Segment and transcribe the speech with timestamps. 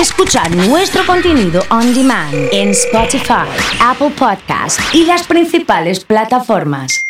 [0.00, 3.48] Escuchar nuestro contenido on demand en Spotify,
[3.80, 7.06] Apple Podcast y las principales plataformas.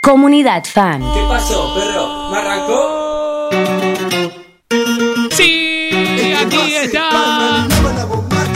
[0.00, 1.00] Comunidad Fan.
[1.00, 2.30] ¿Qué pasó, perro?
[2.30, 3.50] ¿Me arrancó?
[5.32, 5.90] Sí,
[6.40, 7.66] aquí está.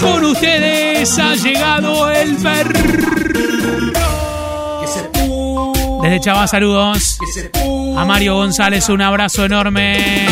[0.01, 2.79] Con ustedes ha llegado el perro.
[6.03, 7.19] Desde Chava, saludos.
[7.97, 10.29] A Mario González, un abrazo enorme.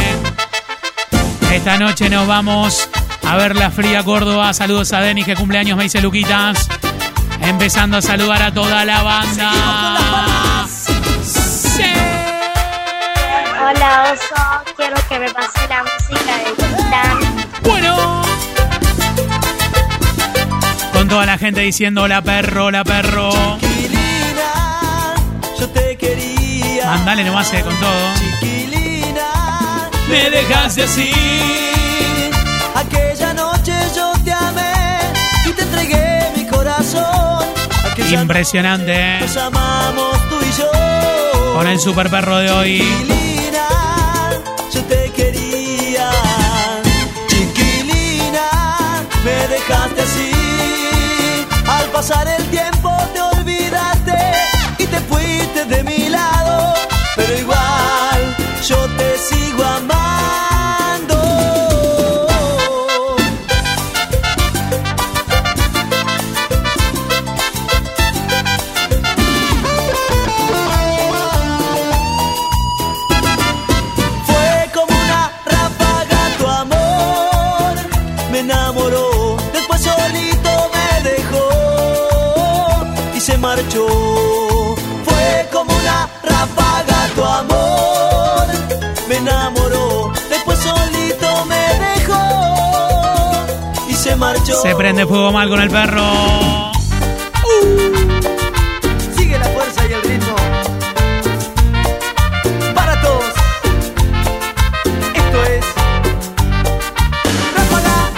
[1.53, 2.89] Esta noche nos vamos
[3.27, 4.53] a ver la fría Córdoba.
[4.55, 6.69] Saludos a Denis, que cumpleaños me dice Luquitas.
[7.41, 10.67] Empezando a saludar a toda la banda.
[11.23, 11.83] Sí.
[13.61, 17.19] Hola oso, quiero que me pase la música de Titán.
[17.63, 18.23] Bueno.
[20.93, 23.31] Con toda la gente diciendo hola perro, hola perro.
[23.61, 25.15] Chiquilina,
[25.59, 26.87] yo te quería.
[26.87, 28.15] Mandale nomás eh, con todo.
[28.15, 31.66] Chiquilina, Me dejaste así.
[37.99, 39.27] Impresionante, eh.
[41.55, 42.79] Con el super perro de hoy.
[42.79, 43.69] Chiquilina,
[44.73, 46.11] yo te quería.
[47.29, 50.31] Chiquilina, me dejaste así.
[51.67, 54.19] Al pasar el tiempo te olvidaste
[54.79, 56.75] y te fuiste de mi lado.
[57.17, 58.37] Pero igual
[58.69, 60.06] yo te sigo amando.
[94.63, 96.03] Se prende fuego mal con el perro.
[99.17, 100.37] Sigue la fuerza y el ritmo.
[102.75, 103.25] Para todos.
[105.15, 105.65] Esto es.
[107.57, 108.11] Ráfaga.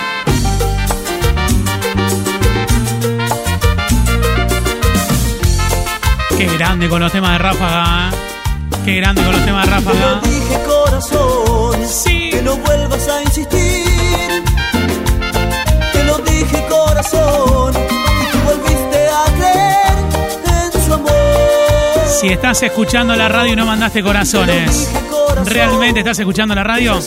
[6.37, 8.10] Qué grande con los temas de Ráfaga.
[8.12, 8.77] eh.
[8.84, 10.21] Qué grande con los temas de Te lo Ráfaga.
[10.22, 11.87] dije corazón.
[11.88, 12.31] Sí.
[12.31, 13.88] Que no vuelvas a insistir.
[16.98, 17.75] Corazón.
[17.75, 21.10] Y tú volviste a creer en su amor.
[22.20, 24.91] Si estás escuchando la radio y no mandaste corazones,
[25.44, 26.98] ¿realmente estás escuchando la radio?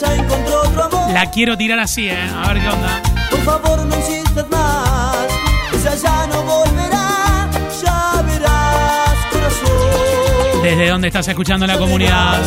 [1.12, 2.30] La quiero tirar así, ¿eh?
[2.34, 3.02] A ver qué onda.
[3.30, 5.26] Por favor no insistas más,
[5.74, 7.50] esa ya no volverá,
[7.82, 10.62] ya verás corazón.
[10.62, 12.40] Desde dónde estás escuchando la comunidad.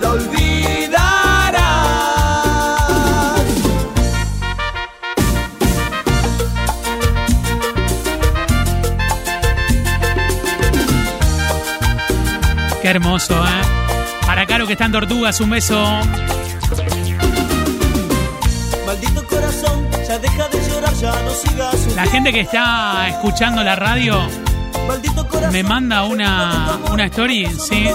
[0.00, 0.61] La.
[12.82, 13.62] Qué hermoso, ¿eh?
[14.26, 15.80] Para Caro que está en Tortugas, un beso.
[18.84, 21.94] Maldito corazón, ya deja de llorar, ya no sigas sufriendo.
[21.94, 24.18] La gente que está escuchando la radio
[25.52, 27.88] me manda una, una story, sí.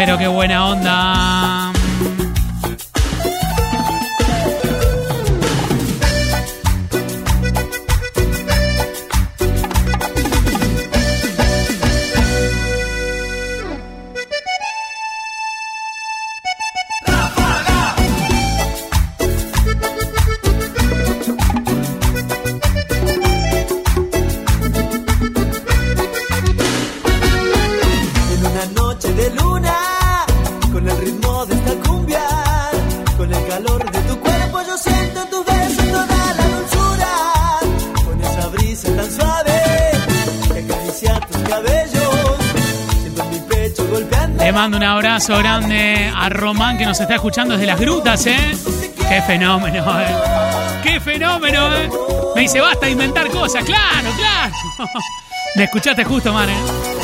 [0.00, 1.69] Pero qué buena onda.
[45.20, 48.56] Abrazo grande a Román que nos está escuchando desde las grutas, ¿eh?
[49.06, 50.06] Qué fenómeno, ¿eh?
[50.82, 51.90] Qué fenómeno, ¿eh?
[52.34, 53.62] Me dice, basta de inventar cosas.
[53.64, 54.54] Claro, claro.
[55.56, 56.99] Me escuchaste justo, man, ¿eh?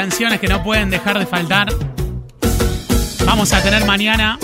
[0.00, 1.68] Canciones que no pueden dejar de faltar.
[3.26, 4.38] Vamos a tener mañana.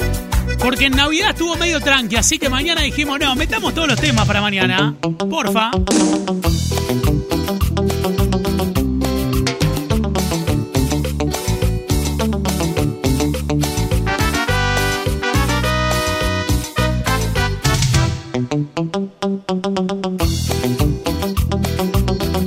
[0.59, 4.27] Porque en Navidad estuvo medio tranqui, así que mañana dijimos, no, metamos todos los temas
[4.27, 4.95] para mañana.
[5.31, 5.71] Porfa.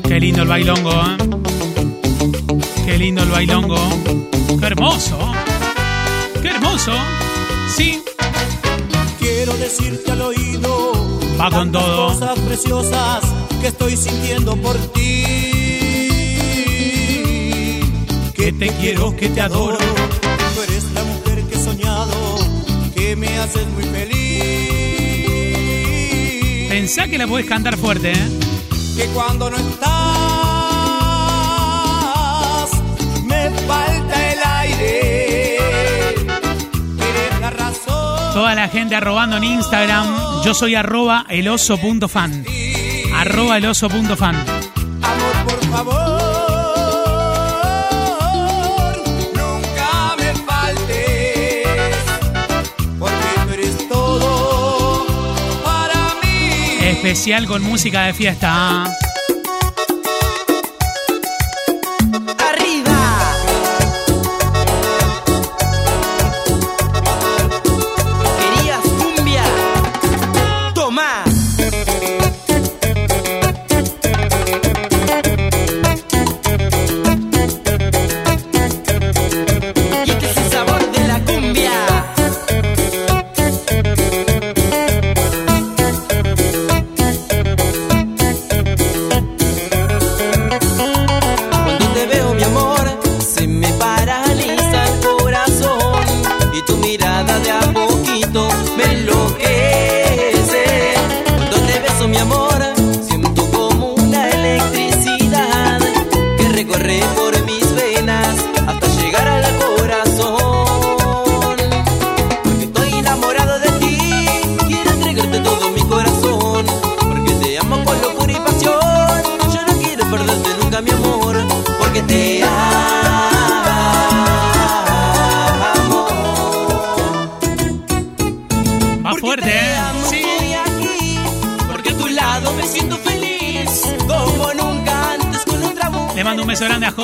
[0.07, 1.18] Qué lindo el bailongo, ¿eh?
[3.39, 3.79] Bailongo.
[4.59, 5.17] Qué hermoso.
[6.41, 6.91] Qué hermoso.
[7.73, 8.03] Sí,
[9.17, 10.91] Quiero decirte al oído
[11.39, 12.07] Va con todo.
[12.13, 13.23] cosas preciosas
[13.61, 15.23] que estoy sintiendo por ti.
[18.35, 19.77] que te quiero, que te adoro.
[19.77, 22.11] Tú eres la mujer que he soñado,
[22.93, 24.19] que me haces muy feliz.
[26.69, 28.29] Pensá que la podés cantar fuerte, ¿eh?
[28.97, 29.98] que cuando no estás
[38.39, 40.07] Toda la gente arrobando en Instagram.
[40.45, 42.45] Yo soy arroba eloso.fan.
[43.13, 44.35] Arroba eloso.fan.
[45.03, 45.99] Amor, por favor,
[49.35, 51.67] nunca me faltes,
[52.97, 55.05] porque tú eres todo
[55.65, 56.77] para mí.
[56.79, 58.85] Especial con música de fiesta.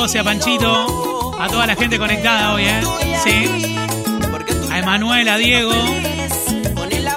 [0.06, 2.80] José, a Panchito, a toda la gente conectada hoy, ¿eh?
[3.24, 3.76] Sí.
[4.72, 5.74] A Emanuel, a Diego,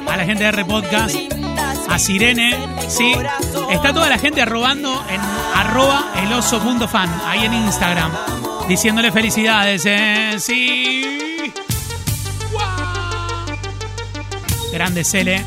[0.07, 1.15] a la gente de Repodcast,
[1.87, 2.57] a Sirene,
[2.89, 3.13] sí.
[3.71, 8.11] Está toda la gente arrobando en arroba eloso.fan, ahí en Instagram,
[8.69, 10.37] diciéndole felicidades, ¿eh?
[10.39, 11.53] Sí.
[14.73, 15.45] Grande Cele,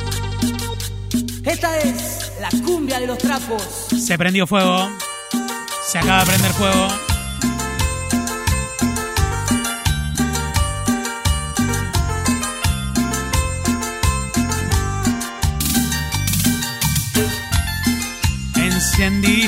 [1.43, 3.63] Esta es la cumbia de los trapos.
[3.99, 4.91] se prendió fuego,
[5.91, 7.10] se acaba de prender fuego.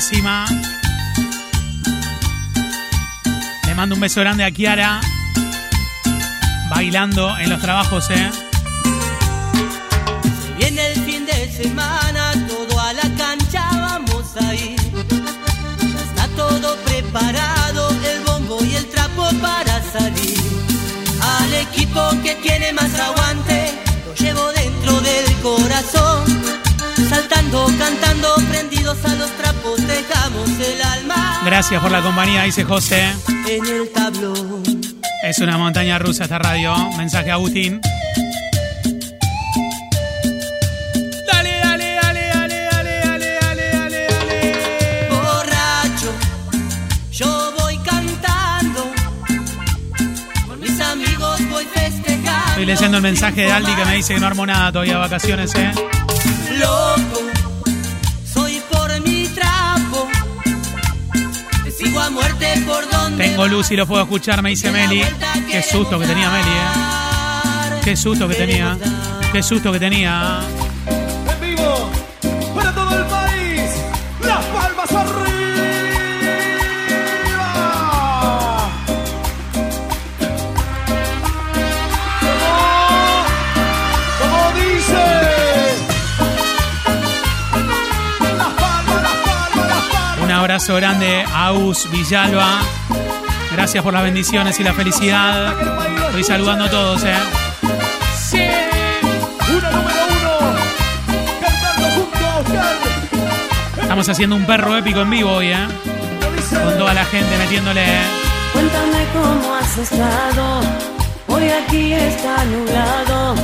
[0.04, 0.46] Encendidísima.
[3.66, 5.00] Le mando un beso grande a Kiara.
[6.70, 8.30] Bailando en los trabajos, ¿eh?
[10.58, 11.93] Viene el fin de semana,
[31.54, 33.14] Gracias por la compañía, dice José.
[33.48, 34.64] en el tablón.
[35.22, 36.76] Es una montaña rusa esta radio.
[36.98, 37.80] Mensaje a Agustín.
[41.28, 45.10] Dale, dale, dale, dale, dale, dale, dale, dale, dale.
[45.12, 46.12] borracho,
[47.12, 48.92] yo voy cantando,
[50.48, 52.50] con mis amigos voy festejando.
[52.50, 55.00] Estoy leyendo el mensaje de Aldi que me dice que no armó nada todavía de
[55.00, 55.72] vacaciones, ¿eh?
[56.58, 57.23] Loco,
[63.18, 65.04] Tengo luz y lo puedo escuchar, me dice Meli.
[65.50, 67.82] Qué susto que tenía Meli, ¿eh?
[67.84, 68.78] Qué susto que tenía.
[69.32, 70.42] Qué susto que tenía.
[70.88, 71.90] En vivo,
[72.56, 73.72] para todo el país,
[74.22, 75.14] las palmas arriba.
[82.32, 83.26] ¿Cómo?
[84.20, 85.04] ¿Cómo dice?
[88.38, 89.86] Las palmas, las palmas, las
[90.20, 90.32] palmas.
[90.32, 92.62] Abrazo grande a Aus Villalba.
[93.54, 95.54] Gracias por las bendiciones y la felicidad.
[96.08, 97.14] Estoy saludando a todos, ¿eh?
[98.18, 98.38] Sí.
[98.38, 100.56] Una número uno.
[101.42, 102.76] Cantando junto a Oscar.
[103.82, 105.68] Estamos haciendo un perro épico en vivo hoy, ¿eh?
[106.50, 108.02] Con toda la gente metiéndole, ¿eh?
[108.54, 110.62] Cuéntame cómo has estado.
[111.28, 113.36] Hoy aquí está nublado.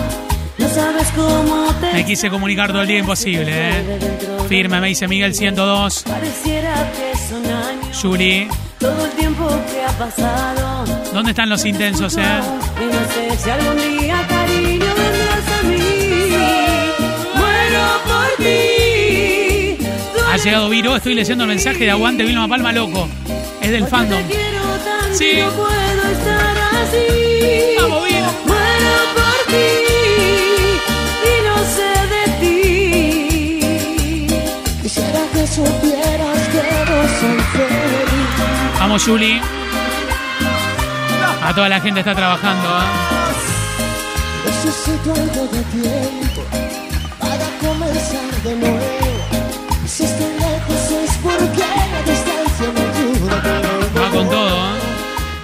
[0.57, 1.93] No sabes cómo te.
[1.93, 3.99] Me quise comunicar todo el día imposible, ¿eh?
[4.47, 6.03] Firme, me dice Miguel 102.
[6.03, 7.99] Pareciera que son años.
[8.01, 8.47] Juli,
[8.79, 10.85] Todo el tiempo que ha pasado.
[11.13, 12.21] ¿dónde están los intensos, eh?
[12.81, 15.77] Y no sé si algún día, cariño, vendrás a mí.
[17.35, 19.77] Muero por ti.
[20.31, 23.07] Ha llegado Viro, estoy leyendo el mensaje de Aguante Vilma Palma Loco.
[23.61, 24.17] Es del fandom.
[24.21, 25.31] Te quiero tanto, Sí.
[25.41, 27.75] no puedo estar así.
[27.81, 28.31] Vamos, Viro.
[28.45, 29.67] Muero por ti
[31.25, 34.27] y no sé de ti.
[34.83, 35.43] Quisiera que
[38.89, 39.39] Vamos, Juli.
[41.43, 42.81] A toda la gente está trabajando, ¿eh?
[44.45, 46.41] Necesito algo de tiempo
[47.19, 48.79] para comenzar de nuevo.
[49.85, 53.41] Si estoy lejos es porque la distancia me ayuda.
[53.93, 54.79] pero Va con todo, ¿eh?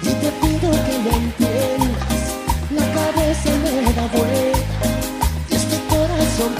[0.02, 2.22] Y te pido que lo entiendas.
[2.72, 4.88] La cabeza me da vuelta.
[5.50, 6.52] Y este corazón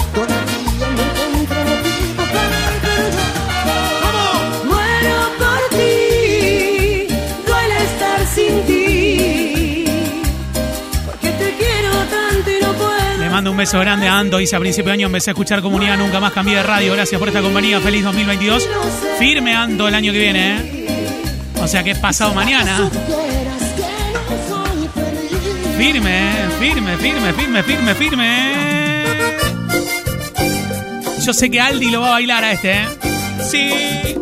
[13.57, 14.37] un beso grande a Anto.
[14.37, 16.93] Dice a principio de año empecé a escuchar comunidad, nunca más cambié de radio.
[16.93, 17.81] Gracias por esta compañía.
[17.81, 18.69] Feliz 2022.
[19.19, 20.87] Firme Anto el año que viene, ¿eh?
[21.63, 22.91] O sea que es pasado mañana.
[25.79, 28.53] Firme, firme, firme, firme, firme, firme.
[31.25, 32.89] Yo sé que Aldi lo va a bailar a este, ¿eh?
[33.51, 34.16] Sí.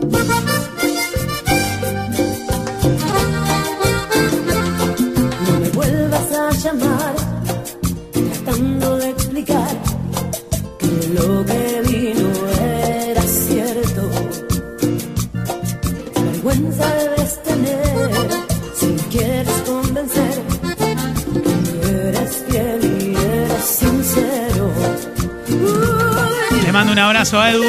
[27.44, 27.64] A Edu.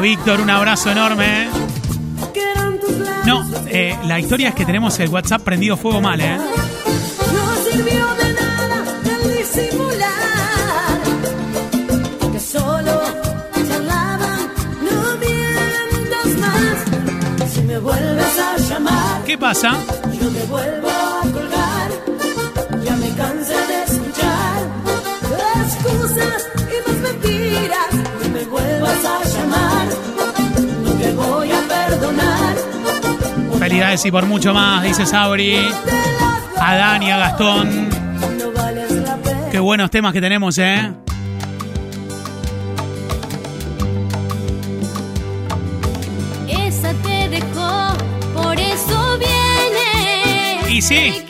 [0.00, 1.44] Víctor, un abrazo enorme.
[1.44, 1.48] ¿eh?
[3.24, 6.36] No, eh, la historia es que tenemos el WhatsApp prendido fuego mal, ¿eh?
[6.36, 11.00] No sirvió de nada el disimular
[12.32, 13.02] Que solo
[13.66, 14.50] charlaban,
[14.82, 19.78] no mientas más Si me vuelves a llamar, ¿Qué pasa?
[20.20, 20.83] yo te vuelvo
[33.74, 35.58] Felicidades y por mucho más, dice Sabri.
[36.60, 37.88] A Dani, a Gastón.
[39.50, 40.92] Qué buenos temas que tenemos, ¿eh?
[46.46, 47.96] Esa te dejó,
[48.32, 50.72] por eso viene.
[50.72, 51.24] Y sí.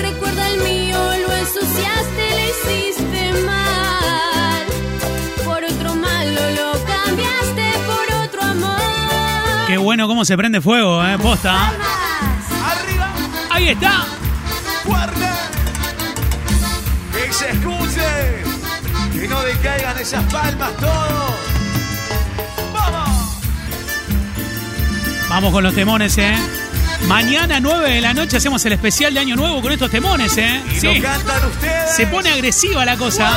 [0.00, 4.64] recuerda el mío lo ensuciaste le hiciste mal
[5.44, 11.18] por otro malo lo cambiaste por otro amor Qué bueno cómo se prende fuego, ¿eh?
[11.18, 11.68] Posta.
[12.70, 13.12] Arriba,
[13.50, 14.04] Ahí está.
[14.84, 15.28] fuerte.
[17.12, 18.42] Que se escuche.
[19.12, 21.34] Que no decaigan esas palmas todos.
[22.72, 23.10] ¡Vamos!
[25.28, 26.34] Vamos con los temones, ¿eh?
[27.10, 30.62] Mañana 9 de la noche hacemos el especial de Año Nuevo con estos temones, ¿eh?
[30.72, 30.86] Y Sí.
[30.86, 31.96] lo cantan ustedes.
[31.96, 33.36] Se pone agresiva la cosa.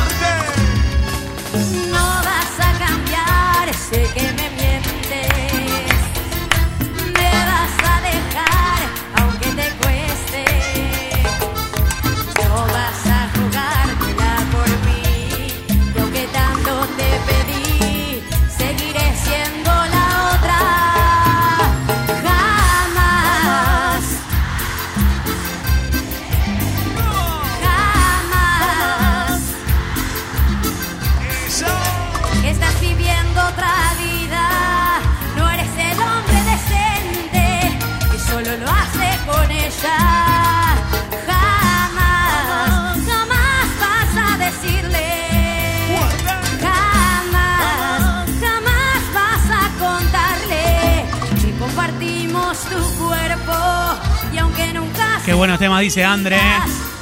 [55.94, 56.40] Dice Andre.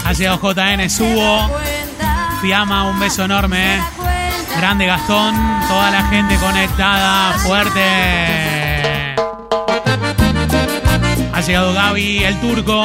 [0.03, 1.49] Ha llegado JN Subo.
[2.41, 3.79] Fiamma, un beso enorme.
[4.57, 5.33] Grande Gastón,
[5.69, 9.15] toda la gente conectada, fuerte.
[11.33, 12.83] Ha llegado Gaby, el turco,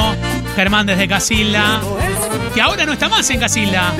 [0.54, 1.80] Germán desde Casilda,
[2.54, 3.92] que ahora no está más en Casilda.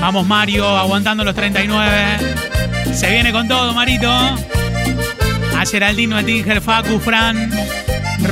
[0.00, 2.18] Vamos Mario, aguantando los 39.
[2.92, 4.10] Se viene con todo, Marito.
[4.10, 7.48] A Geraldino, Etinger, Facu, Fran,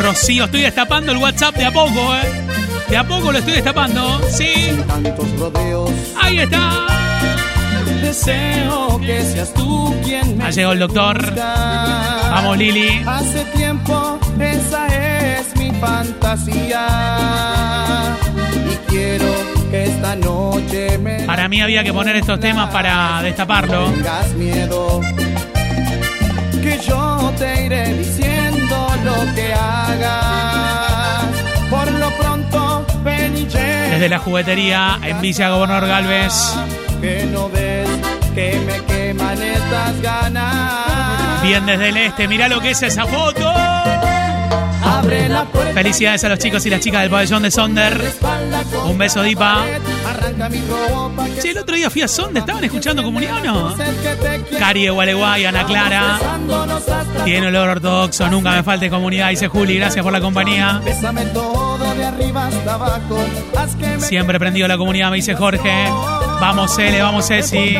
[0.02, 0.44] Rocío.
[0.46, 2.32] Estoy destapando el WhatsApp de a poco, ¿eh?
[2.88, 4.20] De a poco lo estoy destapando.
[4.30, 4.52] Sí.
[4.86, 5.90] Tantos rodeos,
[6.20, 6.86] Ahí está.
[8.02, 11.34] deseo que seas tú quien me Ha llegado el doctor.
[11.36, 13.02] Vamos, Lili.
[13.06, 16.86] Hace tiempo esa es mi fantasía
[18.70, 19.26] y quiero
[19.70, 23.84] que esta noche me Para mí había que poner estos temas para destaparlo.
[23.92, 25.00] tengas miedo
[26.62, 28.31] que yo te iré diciendo
[29.04, 31.24] lo que hagas
[31.70, 36.32] por lo pronto ven y Desde la juguetería en Villa Gobernador Galvez.
[37.00, 37.88] que no ves
[38.34, 42.28] que me queman estas ganas Bien desde el este.
[42.28, 43.51] Mirá lo que es esa foto.
[44.98, 48.00] Abre la puerta Felicidades a los chicos y las chicas del pabellón de Sonder.
[48.84, 49.64] Un beso, Dipa.
[51.40, 52.40] Che, el otro día fui a Sonder.
[52.40, 53.76] ¿Estaban escuchando comunidad o no?
[54.58, 56.18] Cari de Gualeguay, Ana Clara.
[57.24, 58.28] Tiene olor ortodoxo.
[58.28, 59.30] Nunca me falte comunidad.
[59.30, 59.76] Dice Juli.
[59.76, 60.80] Gracias por la compañía.
[63.98, 65.88] Siempre prendido la comunidad, me dice Jorge.
[66.42, 67.76] Vamos, Ele, vamos, Ceci.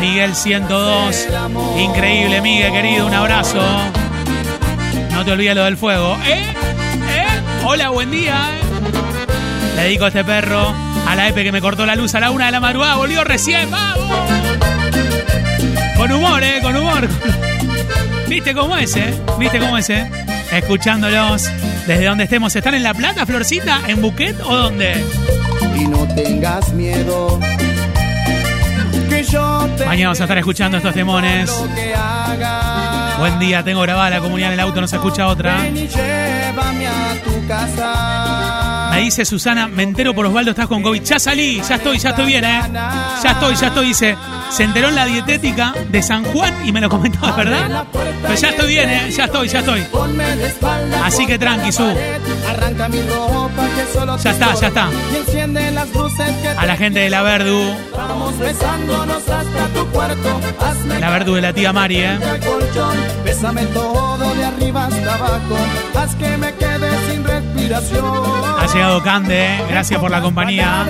[0.00, 1.28] Miguel 102.
[1.76, 3.08] Increíble, Miguel, querido.
[3.08, 3.60] Un abrazo.
[5.10, 6.16] No te olvides lo del fuego.
[6.24, 6.44] ¿Eh?
[6.44, 7.26] ¿Eh?
[7.64, 8.50] Hola, buen día.
[8.54, 9.74] ¿eh?
[9.74, 10.72] Le dedico a este perro,
[11.08, 12.94] a la Epe que me cortó la luz a la una de la madrugada.
[12.94, 14.08] Volvió recién, vamos.
[15.96, 16.60] Con humor, ¿eh?
[16.62, 17.08] Con humor.
[18.28, 19.12] ¿Viste cómo es, eh?
[19.36, 20.08] ¿Viste cómo es, eh?
[20.52, 21.50] Escuchándolos
[21.88, 22.54] desde donde estemos.
[22.54, 23.80] ¿Están en La Plata, Florcita?
[23.88, 24.94] ¿En Buquet o dónde?
[25.80, 27.40] Y no tengas miedo
[29.08, 31.50] que yo te Mañana vamos a estar escuchando estos temones.
[33.18, 35.62] Buen día, tengo grabada la comunidad en el auto, no se escucha otra.
[35.62, 40.82] Ven y llévame a tu casa Me dice Susana, me entero por Osvaldo, estás con
[40.82, 41.02] COVID.
[41.02, 42.60] Ya salí, ya estoy, ya estoy bien, ¿eh?
[42.72, 44.16] Ya estoy, ya estoy, dice.
[44.50, 47.84] Se enteró en la dietética de San Juan y me lo comentó, ¿es verdad?
[48.36, 49.10] Ya estoy bien, ¿eh?
[49.10, 49.86] Ya estoy, ya estoy.
[51.04, 51.82] Así que tranqui, Su.
[54.22, 54.88] Ya está, ya está.
[56.56, 57.74] A la gente de la Verdu,
[61.00, 62.18] la Verdu de la tía Mari, ¿eh?
[68.58, 69.62] Ha llegado Cande, ¿eh?
[69.68, 70.86] Gracias por la compañía.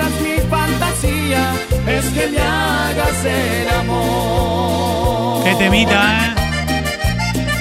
[1.87, 2.31] Es que.
[5.45, 6.40] Qué temita, ¿eh?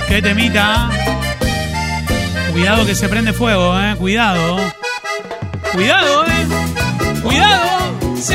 [0.10, 0.90] Qué temita.
[2.52, 3.96] Cuidado que se prende fuego, ¿eh?
[3.96, 4.58] Cuidado.
[5.72, 6.48] Cuidado, ¿eh?
[7.22, 7.96] Cuidado.
[8.20, 8.34] ¡Sí!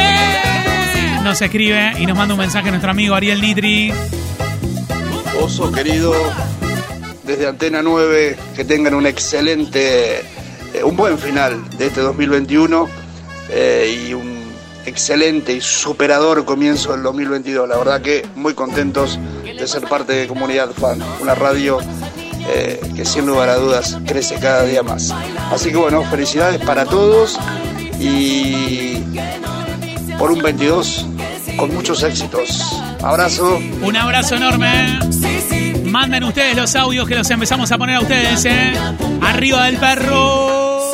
[1.24, 3.92] Nos escribe y nos manda un mensaje nuestro amigo Ariel Nitri.
[5.42, 6.14] Oso querido,
[7.24, 12.88] desde Antena 9, que tengan un excelente, eh, un buen final de este 2021
[13.50, 14.44] eh, y un
[14.86, 17.68] excelente y superador comienzo del 2022.
[17.68, 19.18] La verdad que muy contentos
[19.58, 21.78] de ser parte de Comunidad Fan, una radio
[22.48, 25.14] eh, que sin lugar a dudas crece cada día más.
[25.52, 27.38] Así que bueno, felicidades para todos
[27.98, 29.02] y
[30.18, 31.06] por un 22
[31.56, 32.82] con muchos éxitos.
[33.02, 33.60] Abrazo.
[33.82, 34.98] Un abrazo enorme.
[35.84, 38.72] Manden ustedes los audios que los empezamos a poner a ustedes, ¿eh?
[39.22, 40.90] Arriba del perro.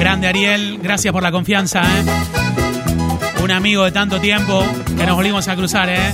[0.00, 3.42] Grande Ariel, gracias por la confianza, ¿eh?
[3.42, 4.64] Un amigo de tanto tiempo
[4.96, 6.12] que nos volvimos a cruzar, ¿eh?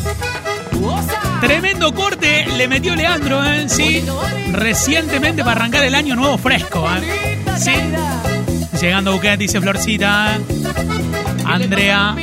[1.41, 3.69] Tremendo corte le metió Leandro, ¿eh?
[3.69, 4.05] Sí.
[4.53, 7.39] Recientemente para arrancar el año nuevo fresco, ¿eh?
[7.59, 7.73] Sí.
[8.81, 10.37] Llegando Buquet, dice Florcita.
[10.37, 10.41] ¿eh?
[11.45, 12.17] Andrea.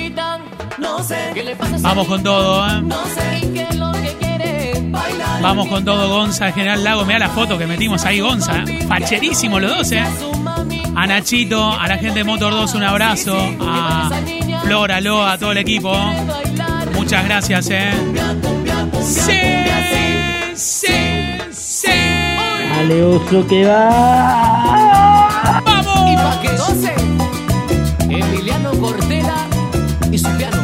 [1.81, 2.81] Vamos con todo, ¿eh?
[5.41, 7.05] Vamos con todo, Gonza, General Lago.
[7.05, 8.63] Mira la foto que metimos ahí, Gonza.
[8.67, 8.85] ¿eh?
[8.87, 10.03] Facherísimo los dos, ¿eh?
[10.95, 13.37] A Nachito, a la gente de Motor 2, un abrazo.
[13.61, 14.09] A
[14.63, 15.93] Flora, Loa, a todo el equipo.
[16.99, 17.91] Muchas gracias, eh.
[19.01, 19.31] Sí,
[20.53, 20.87] sí,
[21.49, 21.87] sí.
[21.87, 25.61] Dale, oso que va.
[25.65, 26.11] Vamos.
[26.11, 26.93] Y pa' que 12.
[28.01, 29.47] Emiliano Cortela
[30.11, 30.61] y su piano.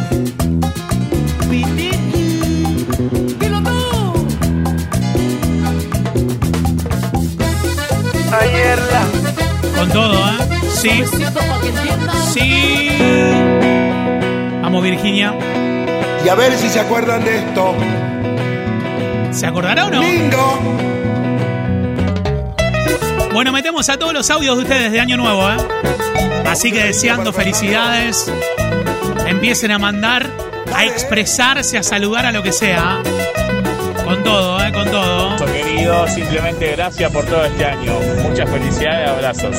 [9.77, 10.37] Con todo, ¿eh?
[10.73, 11.03] Sí.
[12.33, 12.89] Sí.
[14.61, 15.33] Vamos, Virginia.
[16.25, 17.75] Y a ver si se acuerdan de esto.
[19.29, 20.01] ¿Se acordará o no?
[20.01, 20.59] Bingo.
[23.31, 25.57] Bueno, metemos a todos los audios de ustedes de Año Nuevo, ¿eh?
[26.47, 28.31] Así que deseando felicidades.
[29.27, 30.27] Empiecen a mandar,
[30.73, 33.03] a expresarse, a saludar a lo que sea.
[34.03, 34.71] Con todo, ¿eh?
[34.73, 35.35] Con todo.
[35.45, 37.99] Querido, simplemente gracias por todo este año.
[38.23, 39.57] Muchas felicidades, abrazos.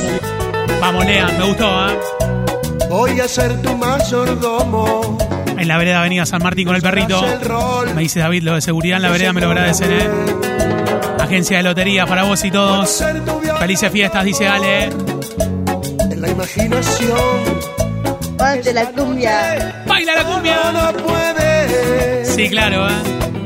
[0.81, 1.99] Vamos, Lean, me gustó, ¿eh?
[2.89, 5.26] Voy a ser tu mayordomo.
[5.59, 7.25] En la vereda Avenida San Martín con el perrito.
[7.95, 10.09] Me dice David lo de seguridad en la vereda, me lo agradecen, ¿eh?
[11.19, 13.03] Agencia de lotería para vos y todos.
[13.59, 14.85] Felices fiestas, dice Ale.
[14.85, 17.67] En la imaginación.
[18.39, 19.85] Ponte la cumbia.
[19.87, 20.57] ¡Baila la cumbia!
[20.73, 22.25] No puede.
[22.27, 22.93] Sí, claro, ¿eh?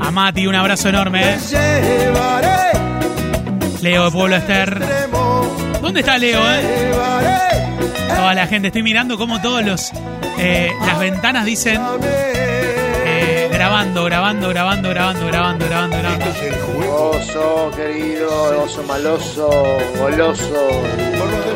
[0.00, 1.38] A Mati, un abrazo enorme, ¿eh?
[3.82, 4.82] Leo de Pueblo Ester.
[5.80, 6.92] ¿Dónde está Leo, eh?
[8.14, 9.92] Toda la gente, estoy mirando cómo todos los
[10.42, 16.26] eh, las ventanas dicen eh, grabando, grabando, grabando, grabando, grabando, grabando, grabando.
[16.92, 19.50] Oso, querido, oso maloso,
[19.98, 20.68] goloso.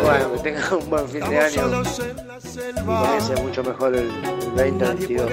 [0.04, 1.82] Bueno, que tenga un buen fin de año.
[2.76, 4.10] Y comience mucho mejor el
[4.54, 5.30] 2022.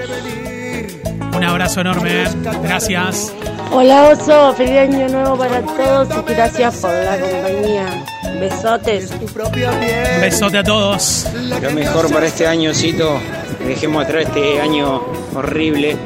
[1.36, 2.28] Un abrazo enorme, ¿eh?
[2.62, 3.32] Gracias.
[3.70, 8.04] Hola Oso, feliz año nuevo para todos y gracias por la compañía.
[8.38, 9.10] Besotes.
[9.12, 11.26] Un besote a todos.
[11.62, 13.20] Lo mejor para este añocito,
[13.66, 15.02] dejemos atrás este año
[15.34, 15.96] horrible.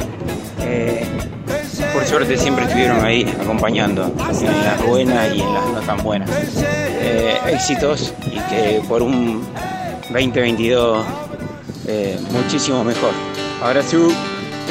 [0.61, 1.05] Eh,
[1.93, 6.31] por suerte siempre estuvieron ahí acompañando, en las buenas y en las no tan buenas.
[6.59, 9.47] Eh, éxitos y que por un
[10.11, 11.07] 2022
[11.87, 13.13] eh, muchísimo mejor.
[13.63, 14.09] Abrazo.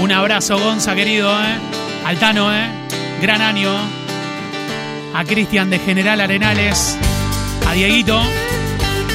[0.02, 1.56] Un abrazo, Gonza, querido, ¿eh?
[2.06, 2.68] Altano, ¿eh?
[3.22, 3.72] Gran año.
[5.14, 6.98] A Cristian de General Arenales.
[7.68, 8.20] A Dieguito.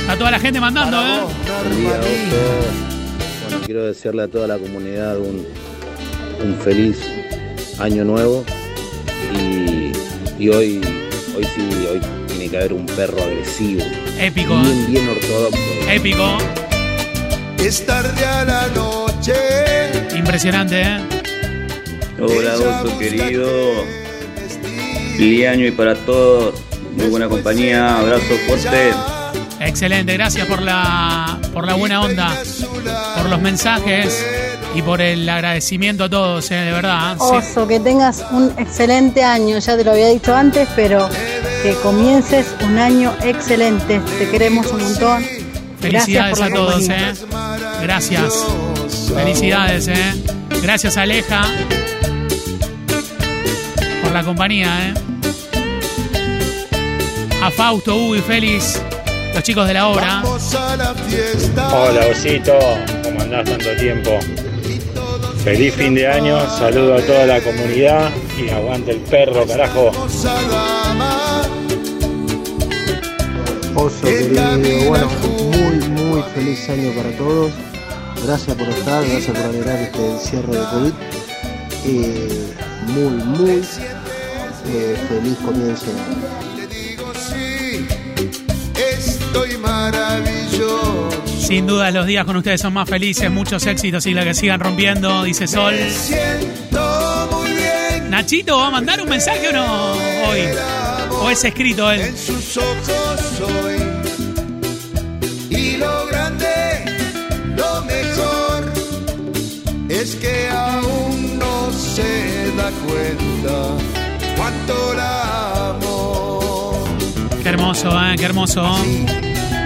[0.08, 2.89] A toda la gente mandando, ¿eh?
[3.70, 5.46] Quiero desearle a toda la comunidad un,
[6.42, 6.98] un feliz
[7.78, 8.44] año nuevo.
[9.32, 9.92] Y,
[10.42, 10.80] y hoy,
[11.36, 13.84] hoy sí, hoy tiene que haber un perro agresivo.
[14.18, 15.60] Épico, Bien, bien ortodoxo.
[15.88, 16.36] Épico.
[17.60, 19.34] Es tarde a la noche.
[20.16, 20.98] Impresionante, ¿eh?
[22.20, 23.84] Hola, oso querido.
[25.16, 26.60] Feliz año y para todos.
[26.96, 28.00] Muy buena compañía.
[28.00, 28.90] Abrazo fuerte.
[29.70, 32.36] Excelente, gracias por la, por la buena onda,
[33.16, 34.26] por los mensajes
[34.74, 36.56] y por el agradecimiento a todos, ¿eh?
[36.56, 37.12] de verdad.
[37.12, 37.18] ¿eh?
[37.20, 37.36] Sí.
[37.36, 41.08] Oso, que tengas un excelente año, ya te lo había dicho antes, pero
[41.62, 44.00] que comiences un año excelente.
[44.18, 45.24] Te queremos un montón.
[45.80, 46.88] Felicidades por a todos.
[46.88, 47.14] ¿eh?
[47.80, 48.44] Gracias.
[49.14, 50.14] Felicidades, ¿eh?
[50.62, 51.42] Gracias, Aleja,
[54.02, 54.94] por la compañía, ¿eh?
[57.40, 58.82] A Fausto, Hugo y Félix,
[59.34, 60.22] los chicos de la obra.
[61.72, 62.58] Hola, Osito.
[63.02, 64.18] ¿Cómo andás tanto tiempo?
[65.44, 66.38] Feliz fin de año.
[66.58, 69.90] Saludo a toda la comunidad y aguante el perro, carajo.
[73.74, 75.08] Oso querido, bueno,
[75.52, 77.52] muy, muy feliz año para todos.
[78.26, 80.92] Gracias por estar, gracias por alegrar este encierro de COVID.
[81.86, 82.54] Eh,
[82.88, 83.62] muy, muy
[84.66, 85.86] eh, feliz comienzo.
[89.90, 91.08] Maravilloso.
[91.26, 94.60] Sin duda los días con ustedes son más felices, muchos éxitos y la que sigan
[94.60, 95.74] rompiendo, dice Sol.
[95.90, 98.10] Siento muy bien.
[98.10, 99.92] Nachito, ¿va a mandar un mensaje o no
[100.28, 100.40] hoy?
[101.22, 102.00] ¿O es escrito él?
[102.02, 103.76] En sus ojos soy.
[105.50, 106.84] Y lo grande,
[107.56, 108.72] lo mejor,
[109.88, 113.74] es que aún no se da cuenta
[114.36, 116.84] cuánto la amo.
[117.42, 118.14] Qué hermoso, ¿eh?
[118.16, 118.62] Qué hermoso.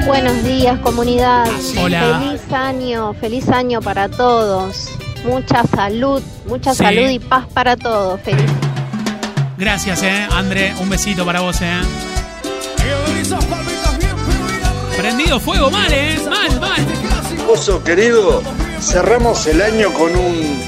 [0.06, 1.46] Buenos días, comunidad.
[1.82, 2.20] Hola.
[2.20, 4.90] Feliz año, feliz año para todos.
[5.24, 6.82] Mucha salud, mucha Sí.
[6.84, 8.20] salud y paz para todos.
[8.20, 8.50] Feliz.
[9.56, 10.26] Gracias, ¿eh?
[10.30, 11.80] André, un besito para vos, ¿eh?
[14.96, 16.18] Prendido fuego mal, ¿eh?
[16.28, 16.86] Mal, mal.
[17.50, 18.42] Oso querido,
[18.80, 20.60] cerramos el año con un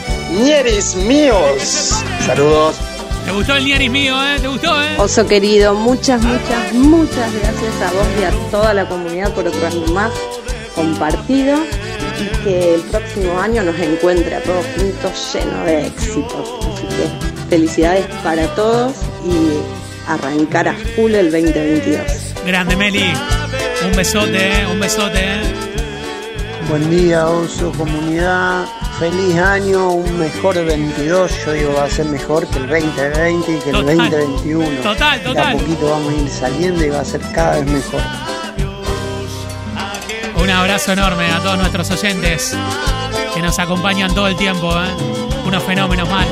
[0.44, 2.02] ñeris míos.
[2.24, 2.76] Saludos.
[3.26, 4.38] ¿Te gustó el Nieris mío, eh?
[4.40, 4.94] ¿Te gustó, eh?
[4.98, 9.66] Oso querido, muchas, muchas, muchas gracias a vos y a toda la comunidad por otro
[9.66, 10.12] año más
[10.76, 11.58] compartido
[12.20, 16.50] y que el próximo año nos encuentre a todos juntos lleno de éxitos.
[16.72, 18.92] Así que felicidades para todos
[19.24, 22.02] y arrancar a full el 2022.
[22.46, 23.12] Grande, Meli.
[23.84, 24.66] Un besote, ¿eh?
[24.70, 25.42] Un besote, ¿eh?
[26.68, 28.66] Buen día, Oso Comunidad.
[28.98, 31.44] Feliz año, un mejor 22.
[31.44, 33.96] Yo digo, va a ser mejor que el 2020 y que el Total.
[34.10, 34.80] 2021.
[34.82, 35.52] Total, De a total.
[35.58, 38.00] poquito vamos a ir saliendo y va a ser cada vez mejor.
[40.42, 42.56] Un abrazo enorme a todos nuestros oyentes
[43.34, 44.88] que nos acompañan todo el tiempo, ¿eh?
[45.44, 46.26] Unos fenómenos mal.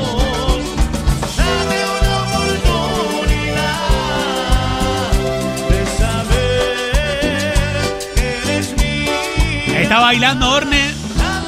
[9.75, 10.94] Está bailando Orne.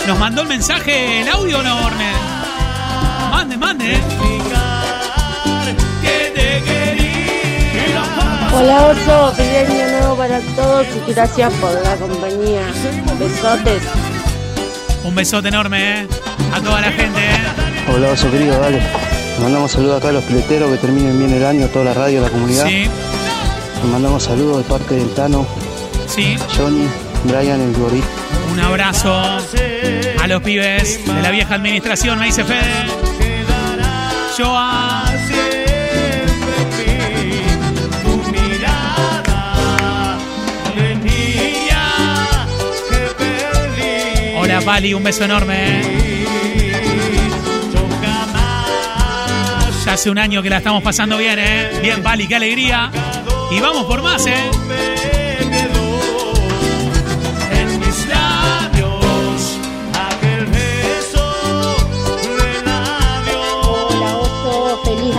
[0.07, 2.11] ¿Nos mandó el mensaje el audio o no, Orne?
[3.29, 3.95] Mande, mande.
[3.95, 4.01] ¿eh?
[8.55, 12.61] Hola Oso, feliz año nuevo para todos y gracias por la compañía.
[13.19, 13.83] Besotes.
[15.03, 16.07] Un besote enorme, ¿eh?
[16.53, 17.93] A toda la gente, ¿eh?
[17.93, 18.77] Hola, oso querido, dale.
[18.77, 21.93] Le mandamos saludos acá a los pileteros que terminen bien el año, a toda la
[21.93, 22.65] radio, a la comunidad.
[22.65, 22.85] Sí,
[23.91, 25.45] mandamos saludos de parte del Tano,
[26.07, 26.37] sí.
[26.55, 26.87] Johnny,
[27.25, 28.16] Brian, el Gorito.
[28.51, 32.85] Un abrazo a los pibes de la vieja administración, me dice Fede.
[34.37, 35.03] Joa.
[44.39, 45.81] Hola Pali, un beso enorme.
[45.81, 46.07] ¿eh?
[49.85, 51.69] Ya hace un año que la estamos pasando bien, ¿eh?
[51.81, 52.91] Bien, Pali, qué alegría.
[53.51, 54.35] Y vamos por más, ¿eh?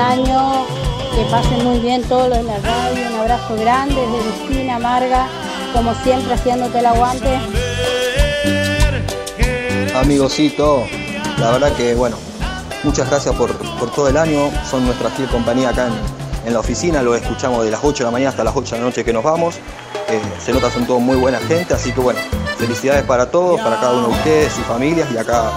[0.08, 0.66] Año,
[1.14, 5.26] que pasen muy bien todos los de la radio, un abrazo grande desde Cristina Marga,
[5.74, 7.38] como siempre haciéndote el aguante.
[9.94, 10.84] Amigosito,
[11.38, 12.16] la verdad que bueno,
[12.84, 16.60] muchas gracias por, por todo el año, son nuestra fiel compañía acá en, en la
[16.60, 19.04] oficina, lo escuchamos de las 8 de la mañana hasta las 8 de la noche
[19.04, 19.56] que nos vamos,
[20.10, 22.18] Eh, se nota son todos muy buena gente, así que bueno,
[22.56, 25.50] felicidades para todos, para cada uno de ustedes, sus familias y acá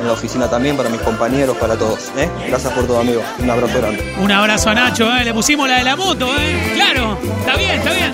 [0.00, 2.10] en la oficina también, para mis compañeros, para todos.
[2.16, 2.28] ¿eh?
[2.48, 4.14] Gracias por todo amigos, un abrazo grande.
[4.18, 5.24] Un abrazo a Nacho, ¿eh?
[5.24, 6.72] Le pusimos la de la moto, ¿eh?
[6.74, 8.12] Claro, está bien, está bien.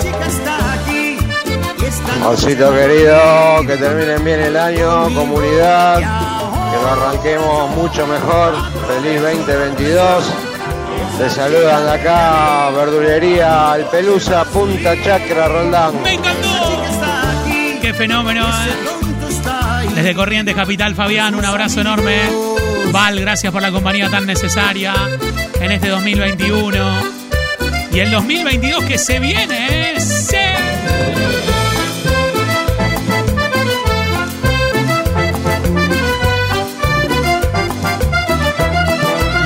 [2.26, 3.16] Osito querido,
[3.66, 8.54] que terminen bien el año, comunidad, que lo arranquemos mucho mejor.
[8.88, 10.24] Feliz 2022.
[11.18, 16.02] Te saludan de acá, verdulería El Pelusa, Punta Chacra, Roldán.
[16.02, 16.82] ¡Me encantó!
[17.80, 18.44] ¡Qué fenómeno!
[18.44, 18.95] ¿eh?
[19.96, 22.20] Desde Corrientes Capital, Fabián, un abrazo enorme.
[22.92, 24.92] Val, gracias por la compañía tan necesaria
[25.58, 27.02] en este 2021.
[27.92, 29.98] Y el 2022 que se viene, ¿eh?
[29.98, 30.36] ¡Sí!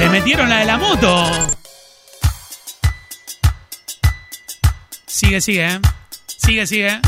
[0.01, 1.31] Le metieron la de la moto.
[5.07, 5.81] Sigue, sigue, ¿eh?
[6.27, 7.01] Sigue, sigue.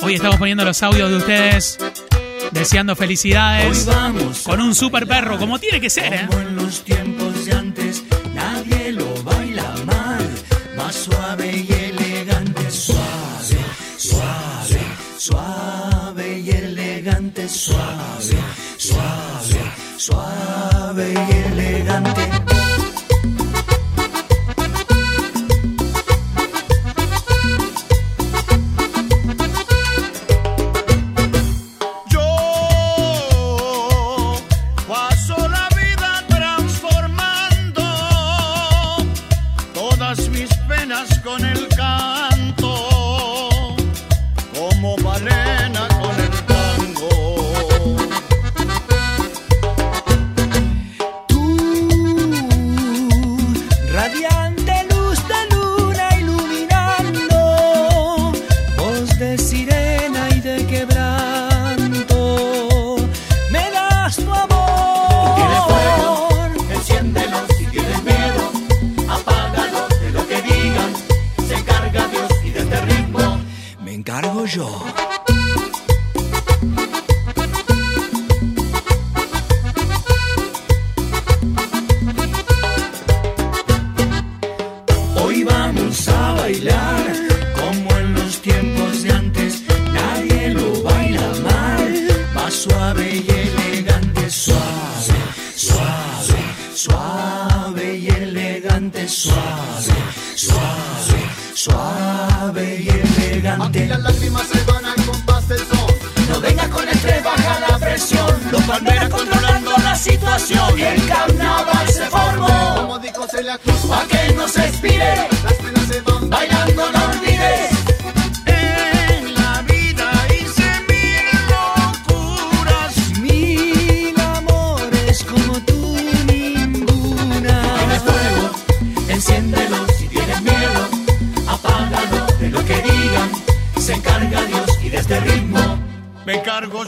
[0.00, 1.78] Hoy estamos poniendo los audios de ustedes.
[2.52, 3.86] Deseando felicidades.
[3.86, 6.28] Hoy vamos Con un super perro, como tiene que ser, ¿eh?
[6.30, 10.28] En los tiempos de antes, nadie lo baila mal.
[10.76, 13.58] Más suave y elegante, suave,
[13.96, 14.80] suave,
[15.18, 18.38] suave y elegante, suave,
[18.76, 21.57] suave, suave y elegante.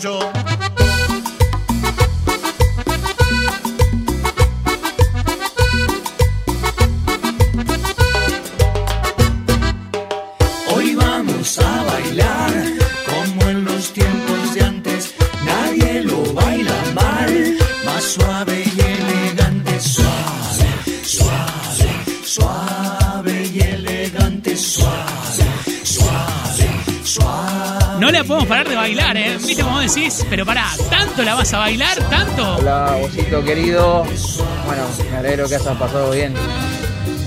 [0.02, 0.39] Yo.
[31.40, 31.96] Vas a bailar?
[32.11, 32.57] ¿Tanto?
[32.57, 34.05] Hola, osito querido.
[34.66, 36.35] Bueno, me alegro que hayas pasado bien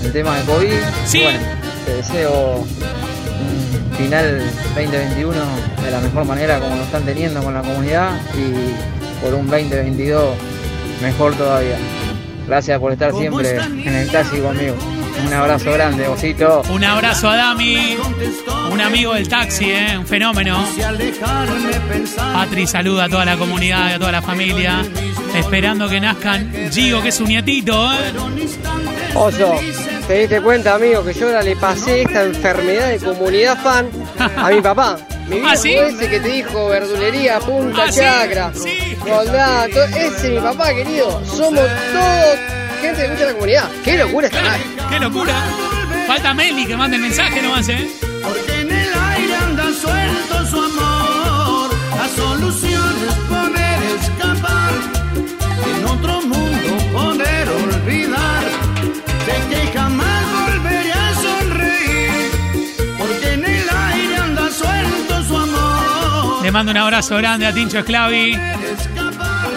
[0.04, 0.72] el tema de COVID.
[1.04, 1.22] Sí.
[1.24, 1.40] Bueno,
[1.84, 4.40] te deseo un final
[4.76, 5.34] 2021
[5.82, 10.36] de la mejor manera como lo están teniendo con la comunidad y por un 2022
[11.02, 11.76] mejor todavía.
[12.46, 14.76] Gracias por estar siempre en el taxi conmigo.
[15.26, 16.62] Un abrazo grande, osito.
[16.70, 17.96] Un abrazo a Dami,
[18.70, 19.96] un amigo del taxi, ¿eh?
[19.98, 20.64] un fenómeno.
[22.32, 24.82] Patri saluda a toda la comunidad y a toda la familia,
[25.34, 27.92] esperando que nazcan Gio, que es su nietito.
[27.92, 28.12] ¿eh?
[29.14, 29.54] Oso,
[30.08, 33.88] te diste cuenta, amigo, que yo ahora le pasé esta enfermedad de comunidad fan
[34.36, 34.96] a mi papá.
[35.24, 35.72] Mi viejo ¿Ah, sí?
[35.72, 38.00] ese que te dijo verdulería, punta ¿Ah, sí?
[38.00, 41.24] chacra, todo- ese es mi papá, querido.
[41.24, 41.54] Somos
[41.94, 42.38] todos
[42.82, 43.70] gente de mucha la comunidad.
[43.82, 44.60] ¡Qué locura madre!
[44.90, 45.32] ¡Qué locura!
[46.06, 47.88] Falta Meli que mande el mensaje nomás, ¿eh?
[49.74, 51.70] Suelto su amor.
[51.96, 54.72] La solución es poder escapar.
[55.76, 58.44] En otro mundo poder olvidar.
[59.26, 62.30] De que jamás volveré a sonreír.
[62.98, 66.42] Porque en el aire anda suelto su amor.
[66.42, 68.38] Le mando un abrazo grande a Tincho Esclavi.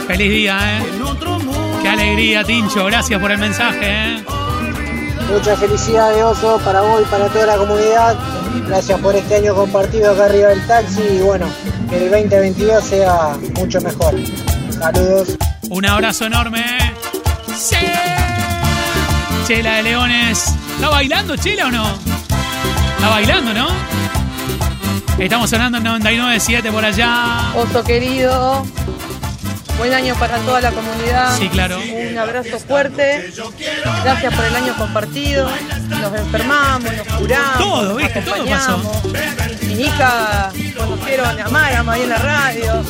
[0.08, 0.86] Feliz día, ¿eh?
[1.82, 2.86] Qué alegría, Tincho.
[2.86, 4.25] Gracias por el mensaje, ¿eh?
[5.32, 8.15] Mucha felicidad de oso para vos y para toda la comunidad.
[8.65, 11.48] Gracias por este año compartido acá arriba del taxi y bueno,
[11.89, 14.15] que el 2022 sea mucho mejor.
[14.72, 15.38] Saludos.
[15.70, 16.60] Un abrazo enorme.
[16.60, 16.93] ¿eh?
[17.56, 17.76] ¡Sí!
[19.48, 20.54] Chela de Leones.
[20.76, 21.88] ¿Está bailando Chela o no?
[22.96, 23.67] Está bailando, ¿no?
[25.17, 27.54] Estamos sonando en 99.7 por allá.
[27.56, 28.65] Oso querido,
[29.78, 31.38] buen año para toda la comunidad.
[31.38, 31.80] Sí, claro.
[31.80, 33.32] Un abrazo fuerte.
[34.04, 35.50] Gracias por el año compartido.
[35.90, 37.58] Nos enfermamos, nos curamos.
[37.58, 38.22] Todo, ¿viste?
[38.22, 39.02] Todo pasó.
[39.68, 42.84] Mi hija conocieron a Márama ahí en la radio.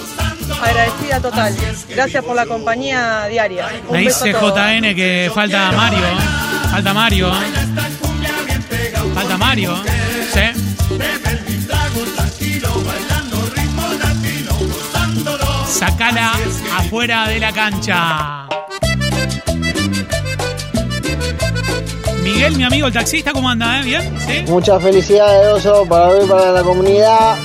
[0.61, 1.55] Agradecida total.
[1.89, 3.67] Gracias por la compañía diaria.
[3.87, 4.31] Un Me dice.
[4.31, 5.99] JN que falta Mario.
[5.99, 6.69] ¿eh?
[6.71, 7.29] Falta Mario.
[7.29, 9.13] ¿eh?
[9.13, 9.75] Falta Mario.
[9.85, 10.53] ¿eh?
[10.55, 10.66] Sí.
[15.77, 16.31] Sacala
[16.75, 18.47] afuera de la cancha.
[22.23, 23.79] Miguel, mi amigo el taxista, ¿cómo anda?
[23.79, 23.83] eh?
[23.83, 24.17] ¿Bien?
[24.19, 24.43] ¿Sí?
[24.47, 27.35] Muchas felicidades, Oso, para y para la comunidad.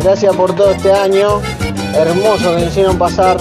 [0.00, 1.40] Gracias por todo este año.
[1.94, 3.36] Hermoso que me hicieron pasar.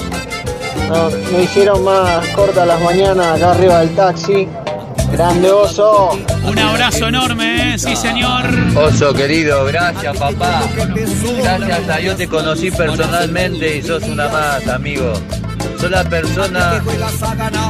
[1.32, 4.48] Me hicieron más cortas las mañanas acá arriba del taxi.
[5.12, 6.20] Grande Oso.
[6.44, 7.78] Un abrazo enorme, ¿eh?
[7.80, 8.44] sí señor.
[8.76, 10.62] Oso querido, gracias papá.
[10.76, 15.14] Gracias a Dios te conocí personalmente y sos una más, amigo.
[15.80, 16.84] Sos la persona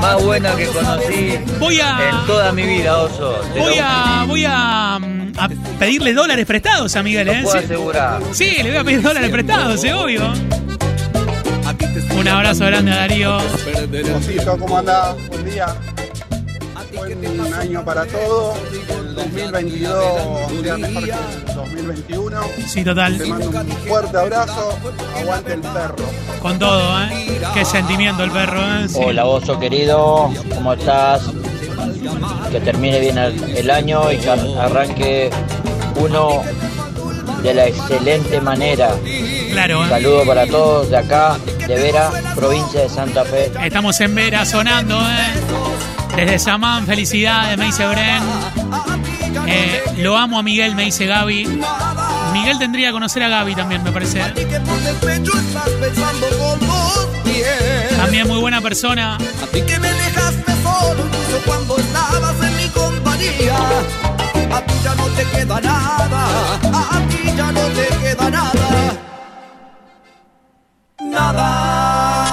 [0.02, 3.34] más buena que conocí Voy a- en toda mi vida, Oso.
[3.54, 7.36] Te Voy lo- a, voy a, mm, a pedirle dólares prestados a Miguel, ¿eh?
[7.42, 7.66] Lo puedo Sí.
[7.66, 8.22] asegurar.
[8.32, 10.22] Sí, le voy a pedir dólares prestados, es obvio.
[12.18, 13.38] Un abrazo grande a Darío.
[13.38, 15.16] Osito, ¿cómo andás?
[15.30, 15.68] Buen día.
[16.98, 18.58] Buen año para todos.
[18.90, 20.04] El 2022
[20.64, 22.42] sea mejor que el 2021.
[22.68, 23.18] Sí, total.
[23.18, 24.78] Te mando un fuerte abrazo.
[25.20, 25.96] Aguante el perro.
[26.42, 27.40] Con todo, ¿eh?
[27.54, 28.88] Qué sentimiento el perro, ¿eh?
[28.90, 29.00] Sí.
[29.04, 31.22] Hola, oso querido, ¿cómo estás?
[32.52, 35.30] Que termine bien el, el año y que ar- arranque
[35.98, 36.42] uno
[37.44, 38.92] de la excelente manera.
[39.52, 39.90] Claro, ¿eh?
[39.90, 41.38] Saludo para todos de acá,
[41.68, 43.52] de Vera, provincia de Santa Fe.
[43.64, 45.67] Estamos en Vera sonando, ¿eh?
[46.18, 48.24] Desde Samán, felicidades, me dice Bren.
[49.46, 51.62] Eh, lo amo a Miguel, me dice Gaby.
[52.34, 54.22] Miguel tendría que conocer a Gaby también, me parece.
[54.22, 54.34] ¿eh?
[57.98, 59.18] También muy buena persona.
[59.18, 63.58] A ti que me dejaste solo incluso cuando estabas en mi compañía.
[64.56, 66.56] A ti ya no te queda nada.
[66.74, 68.94] A ti ya no te queda nada.
[71.00, 72.26] Nada.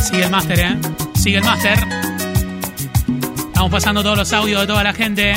[0.00, 0.78] Sigue el máster, ¿eh?
[1.14, 1.99] Sigue el máster.
[3.60, 5.34] Estamos pasando todos los audios de toda la gente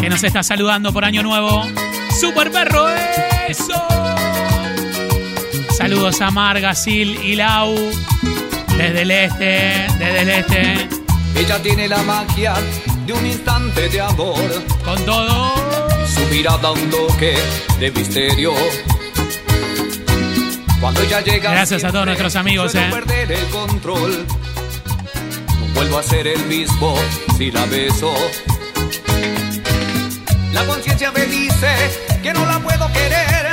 [0.00, 1.64] que nos está saludando por Año Nuevo.
[2.20, 2.88] ¡Super perro!
[3.46, 3.80] ¡Eso!
[5.78, 7.76] Saludos a Marga, Sil y Lau.
[8.76, 10.88] Desde el este, desde el este.
[11.36, 12.54] Ella tiene la magia
[13.06, 14.64] de un instante de amor.
[14.84, 15.54] Con todo.
[16.12, 17.36] Su mirada un toque
[17.78, 18.52] de misterio.
[20.80, 21.52] Cuando ella llega.
[21.52, 22.88] Gracias a todos nuestros amigos, eh.
[22.90, 24.26] perder el control.
[25.74, 26.94] Vuelvo a ser el mismo
[27.36, 28.14] si la beso.
[30.52, 31.68] La conciencia me dice
[32.22, 33.52] que no la puedo querer.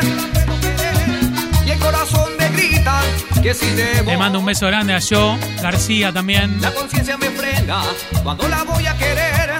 [1.65, 3.01] Y el corazón me grita
[3.41, 4.11] que si debo.
[4.11, 6.61] Le mando un beso grande a Yo, García también.
[6.61, 7.81] La conciencia me frena
[8.23, 9.59] cuando la voy a querer.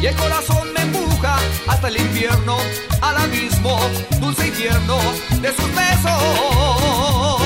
[0.00, 2.56] Y el corazón me empuja hasta el infierno,
[3.00, 3.78] al abismo
[4.20, 4.98] dulce y tierno
[5.40, 7.37] de sus besos.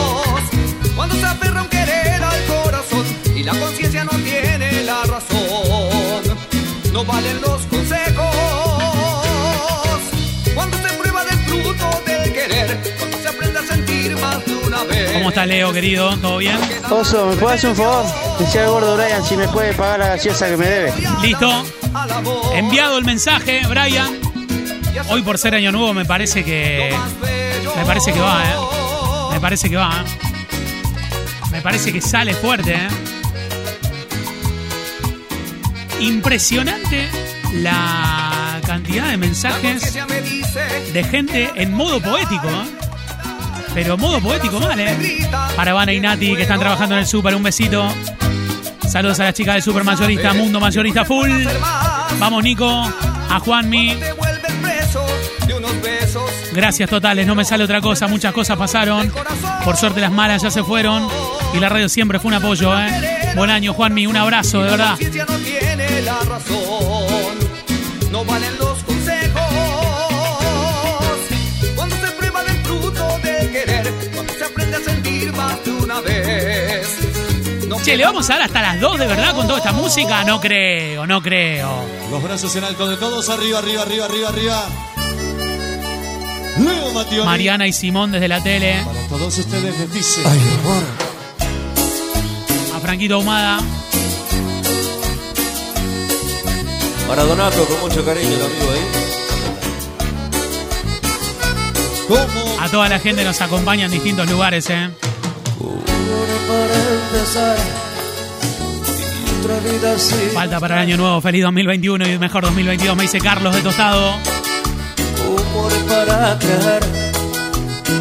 [3.42, 6.38] Y la conciencia no tiene la razón,
[6.92, 8.36] no valen los consejos.
[10.54, 14.84] Cuando se prueba del fruto del querer, cuando se aprende a sentir más de una
[14.84, 15.12] vez.
[15.12, 16.16] ¿Cómo está Leo, querido?
[16.18, 16.56] ¿Todo bien?
[16.88, 18.04] Oso, ¿me puedes hacer un favor?
[18.38, 20.92] Decía al gordo Brian si me puede pagar la gaseosa que me debe.
[21.20, 21.64] Listo.
[22.54, 24.20] Enviado el mensaje, Brian.
[25.08, 26.94] Hoy por ser año nuevo me parece que.
[27.76, 29.32] Me parece que va, ¿eh?
[29.32, 30.04] Me parece que va.
[30.06, 30.30] ¿eh?
[31.50, 33.11] Me parece que sale fuerte, ¿eh?
[36.02, 37.08] Impresionante
[37.54, 39.94] la cantidad de mensajes
[40.92, 42.66] de gente en modo poético, ¿eh?
[43.72, 45.28] Pero modo poético mal, ¿eh?
[45.54, 47.86] Para Vana y Nati que están trabajando en el super, un besito.
[48.88, 51.30] Saludos a las chicas del super mayorista, Mundo Mayorista Full.
[52.18, 52.68] Vamos, Nico.
[52.68, 53.96] A Juanmi.
[56.52, 59.10] Gracias totales, no me sale otra cosa, muchas cosas pasaron.
[59.64, 61.08] Por suerte las malas ya se fueron.
[61.54, 63.21] Y la radio siempre fue un apoyo, ¿eh?
[63.34, 64.98] Buen año, Juanmi, un abrazo, de verdad.
[64.98, 67.36] no tiene la razón,
[68.10, 69.42] no valen los consejos.
[71.74, 76.00] Cuando se prueba del fruto del querer, cuando se aprende a sentir más de una
[76.00, 76.98] vez.
[77.84, 80.22] Che, ¿le vamos a dar hasta las 2 de verdad con toda esta música?
[80.22, 81.84] No creo, no creo.
[82.10, 84.68] Los brazos en alto de todos, arriba, arriba, arriba, arriba, arriba.
[86.58, 87.24] Leo Mationi.
[87.24, 88.82] Mariana y Simón desde la tele.
[88.84, 90.22] Para todos ustedes les dice.
[90.24, 91.11] A
[92.92, 93.58] Franquito Ahumada.
[97.08, 98.82] Para Donato, con mucho cariño, el amigo ahí.
[102.60, 104.90] A toda la gente nos acompaña en distintos lugares, ¿eh?
[110.34, 111.18] Falta para el año nuevo.
[111.22, 112.94] Feliz 2021 y mejor 2022.
[112.94, 114.18] Me dice Carlos de Tostado.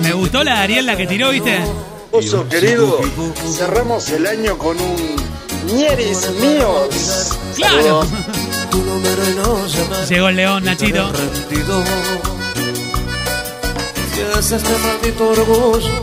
[0.04, 1.62] Me gustó la de Ariel, la que tiró, ¿viste?
[2.12, 2.99] Oso querido,
[3.55, 5.16] cerramos el año con un
[5.74, 7.38] ñeris míos.
[7.55, 8.05] Claro.
[10.09, 11.09] Llegó el león, Nachito.
[11.12, 11.84] Rendido.
[14.14, 16.01] Si es este maldito orgullo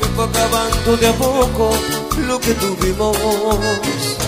[0.00, 1.76] que fue acabando de a poco
[2.26, 3.16] lo que tuvimos.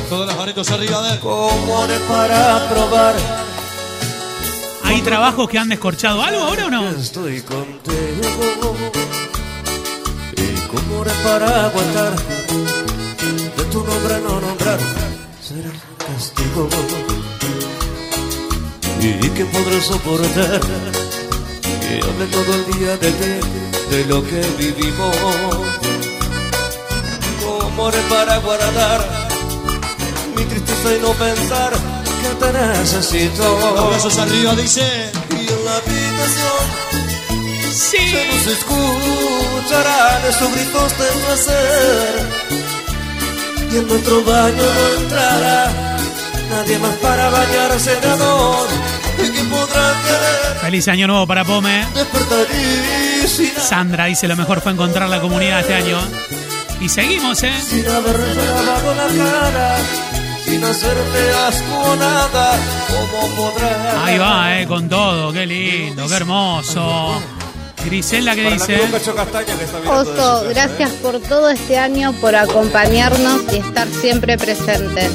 [0.09, 1.21] Todas las manitos arriba de él.
[1.21, 3.15] ¿Cómo haré para probar?
[4.83, 6.91] ¿Hay trabajos que han descorchado algo ahora o no?
[6.91, 8.75] Estoy contigo.
[10.75, 12.17] ¿Y cómo haré para aguantar?
[13.57, 14.79] De tu nombre no nombrar.
[15.41, 16.69] Será el castigo.
[19.01, 20.61] ¿Y qué podré soportar?
[21.63, 23.33] Que hable todo el día de ti,
[23.91, 25.17] de lo que vivimos.
[27.45, 29.29] ¿Cómo haré para guardar
[30.37, 33.59] mi tristeza y no pensar que te necesito?
[33.77, 35.13] Los brazos arriba, dice.
[35.31, 37.14] Y en la habitación
[37.75, 37.99] sí.
[37.99, 42.29] se nos escucharán esos gritos de placer.
[43.73, 45.97] Y en nuestro baño no entrará
[46.51, 48.69] nadie más para bañarse de amor.
[49.19, 51.87] ¿Y que podrá querer Feliz año nuevo para Pome.
[53.59, 55.99] Sandra dice lo mejor fue encontrar la comunidad este año.
[56.81, 57.53] Y seguimos, ¿eh?
[57.61, 59.77] sin haberme lavado la cara?
[60.45, 62.59] Sin hacerte asco nada,
[62.89, 64.05] ¿cómo podrá?
[64.05, 64.67] Ahí va, ¿eh?
[64.67, 65.33] Con todo.
[65.33, 67.23] Qué lindo, qué hermoso.
[67.85, 68.81] Grisela, ¿qué dice?
[69.87, 75.11] Oso, gracias por todo este año, por acompañarnos y estar siempre presentes.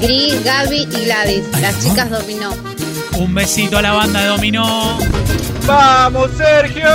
[0.00, 2.54] Gris, Gaby y Gladys, las chicas dominó.
[3.18, 4.98] Un besito a la banda de Dominó.
[5.66, 6.88] ¡Vamos, Sergio!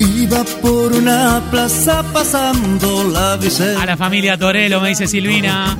[0.00, 3.82] Iba por una plaza pasando la visera.
[3.82, 5.78] A la familia Torelo, me dice Silvina.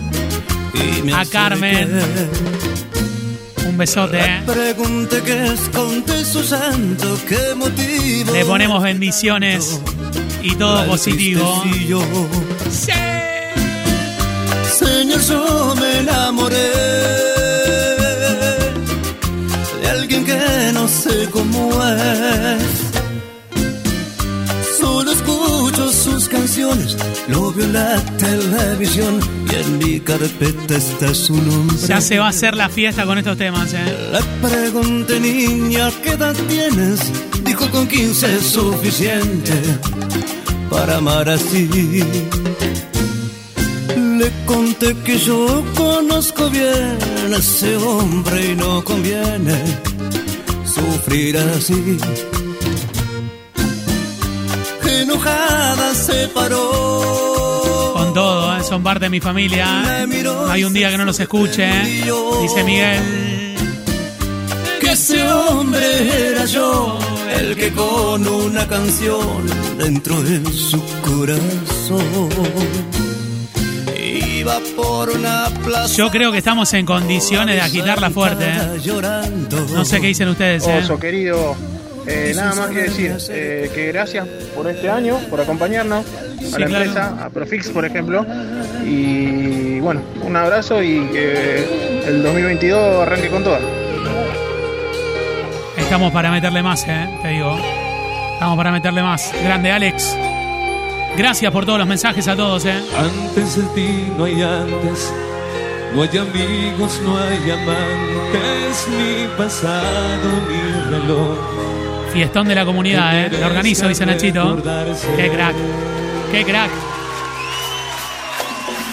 [1.13, 2.56] A Carmen.
[3.77, 4.19] Un besote.
[4.19, 4.43] ¿eh?
[4.47, 8.33] Pregunte qué esconde su santo, qué motivo.
[8.33, 9.79] Le ponemos bendiciones
[10.43, 11.63] y todo positivo.
[12.71, 12.93] Sí.
[14.79, 16.71] Señor, yo me enamoré
[19.83, 22.86] de alguien que no sé cómo es.
[26.67, 26.97] Canciones
[27.29, 31.77] Lo vio en la televisión y en mi carpeta está su nombre.
[31.87, 33.85] Ya se va a hacer la fiesta con estos temas, ¿eh?
[34.13, 37.01] Le pregunté, niña, ¿qué edad tienes?
[37.45, 39.53] Dijo con 15 es suficiente
[40.71, 41.69] para amar así.
[44.19, 46.99] Le conté que yo conozco bien
[47.33, 49.63] a ese hombre y no conviene
[50.65, 51.99] sufrir así.
[55.07, 57.93] Enojada se paró.
[57.95, 58.65] Con todo, ¿eh?
[58.65, 60.05] son parte de mi familia.
[60.25, 62.05] No hay un día que no los escuche, ¿eh?
[62.43, 63.55] Dice Miguel.
[64.81, 66.99] Que ese hombre era yo,
[67.39, 69.47] el que con una canción
[69.79, 72.29] dentro de su corazón
[73.97, 75.95] iba por una plaza.
[75.95, 78.81] Yo creo que estamos en condiciones de agitarla fuerte, ¿eh?
[79.73, 80.81] No sé qué dicen ustedes, ¿eh?
[80.83, 81.55] Oso querido,
[82.07, 86.05] eh, nada más que decir eh, que gracias por este año, por acompañarnos
[86.55, 86.85] a la claro.
[86.85, 88.25] empresa, a Profix por ejemplo.
[88.85, 93.61] Y bueno, un abrazo y que el 2022 arranque con toda.
[95.77, 97.09] Estamos para meterle más, ¿eh?
[97.23, 97.57] Te digo.
[98.35, 99.33] Estamos para meterle más.
[99.43, 100.17] Grande, Alex.
[101.17, 102.83] Gracias por todos los mensajes a todos, ¿eh?
[102.99, 105.13] Antes de ti no hay antes,
[105.95, 111.39] no hay amigos, no hay amantes, ni pasado ni reloj.
[112.17, 113.29] Fiestón de la comunidad, ¿eh?
[113.39, 114.57] Lo organizo, dice Nachito.
[115.17, 115.55] Qué crack.
[116.33, 116.71] Qué crack.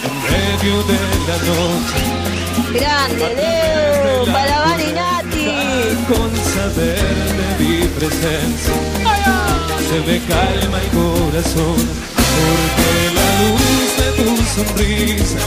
[0.04, 2.00] En medio de la noche,
[2.74, 5.46] Grande, Leo, para Vani Nati.
[6.06, 7.00] con saber
[7.38, 8.74] de mi presencia,
[9.88, 11.80] se me calma el corazón,
[12.36, 15.40] porque la luz de tu sonrisa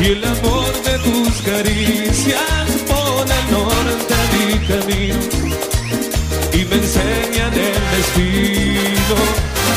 [0.00, 5.47] y el amor de tus caricias pone norte a mi camino y
[6.68, 9.16] me enseñan el destino.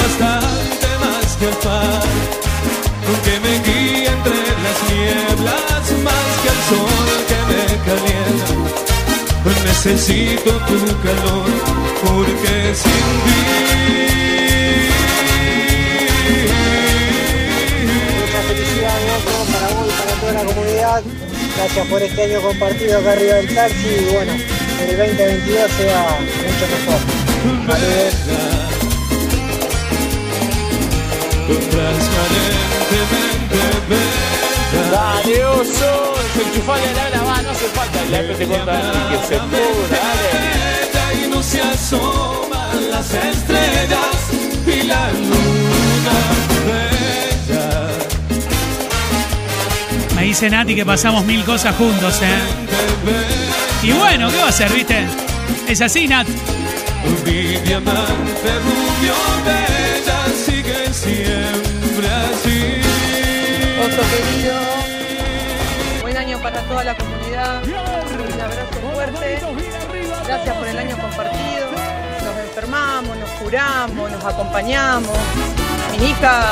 [0.01, 2.41] Bastante más que el faro
[3.25, 8.55] que me guía entre las nieblas más que el sol que me calienta.
[9.65, 11.49] Necesito tu calor
[12.03, 13.11] porque sin
[18.19, 21.03] Muchas felicidades, para vos y para toda la comunidad.
[21.57, 24.33] Gracias por este año compartido acá arriba del taxi y bueno,
[24.89, 26.99] el 2022 sea mucho mejor.
[27.67, 28.51] Saludos.
[34.91, 39.27] Dale, oso, enchufale a la lava, no hace falta el MP te corta y que
[39.27, 40.03] se pudra,
[40.93, 41.25] dale.
[41.25, 44.31] Y no se asoman las estrellas
[44.65, 46.17] y la luna
[46.67, 47.69] bella.
[50.15, 53.30] Me dice Nati que pasamos mil cosas juntos, ¿eh?
[53.83, 55.05] Y bueno, ¿qué va a hacer, viste?
[55.67, 56.27] Es así, Nat.
[57.25, 62.81] Mi diamante rubio bella sigue siempre así.
[63.81, 64.53] Oso querido,
[66.01, 69.39] buen año para toda la comunidad, un abrazo fuerte,
[70.25, 71.71] gracias por el año compartido,
[72.23, 75.17] nos enfermamos, nos curamos, nos acompañamos,
[75.91, 76.45] mis hijas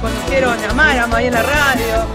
[0.00, 2.06] conocieron a Mara ahí en la radio,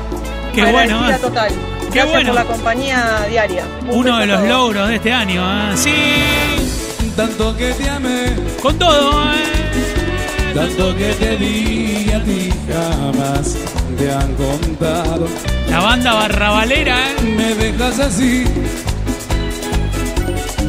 [0.53, 1.53] Qué bueno, Agradecida total,
[1.97, 2.33] Qué gracias bueno.
[2.35, 3.63] por la compañía diaria.
[3.89, 5.75] Un Uno de los logros de este año, ¿eh?
[5.75, 7.09] Sí.
[7.15, 10.53] Tanto que te amé, Con todo, ¿eh?
[10.53, 13.55] tanto que te di a ti jamás
[13.97, 15.27] te han contado.
[15.71, 17.15] La banda barrabalera, ¿eh?
[17.35, 18.43] Me dejas así.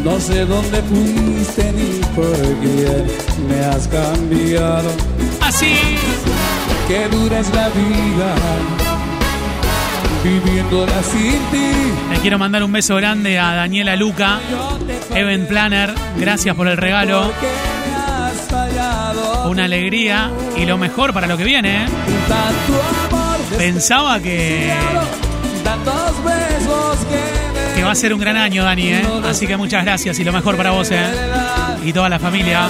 [0.03, 3.07] No sé dónde fuiste ni por quién
[3.51, 4.91] me has cambiado.
[5.43, 5.75] Así.
[6.89, 8.88] Qué dura es la vida.
[10.23, 11.71] Viviéndola sin ti.
[12.11, 14.41] Le quiero mandar un beso grande a Daniela Luca,
[15.15, 15.95] Even Planner.
[16.17, 17.33] Gracias por el regalo.
[19.47, 21.89] Una alegría y lo mejor para lo que viene, ¿eh?
[23.57, 24.73] Pensaba que,
[27.75, 29.03] que va a ser un gran año, Dani, ¿eh?
[29.25, 31.07] Así que muchas gracias y lo mejor para vos, ¿eh?
[31.85, 32.69] Y toda la familia.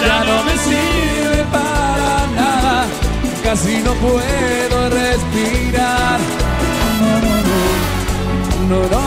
[0.00, 1.15] ya no me.
[3.46, 6.18] Casi no puedo respirar.
[8.68, 8.98] No, no, no, no, no,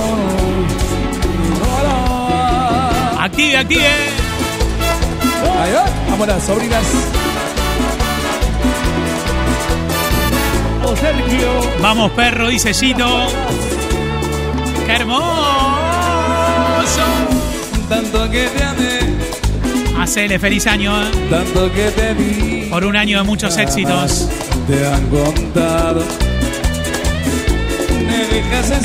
[0.00, 3.20] no, no, no.
[3.20, 3.84] Active, active.
[5.60, 6.84] Ahí va, vamos las sobrinas.
[10.82, 11.50] Oh, Sergio.
[11.82, 13.26] Vamos, perro, dice Gito.
[14.86, 15.20] ¡Qué hermoso!
[17.90, 18.99] Tanto que te amé,
[20.00, 21.10] Hacele feliz año, ¿eh?
[21.28, 22.70] tanto que te vi.
[22.70, 24.30] Por un año de muchos éxitos.
[24.66, 26.02] Te han contado.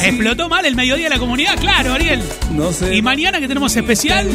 [0.03, 2.22] Explotó mal el mediodía de la comunidad, claro, Ariel.
[2.51, 4.28] No sé Y mañana que tenemos especial.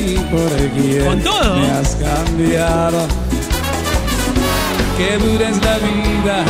[1.07, 1.57] Con todo.
[1.57, 3.07] Me has cambiado.
[4.97, 6.45] Que dura es la vida.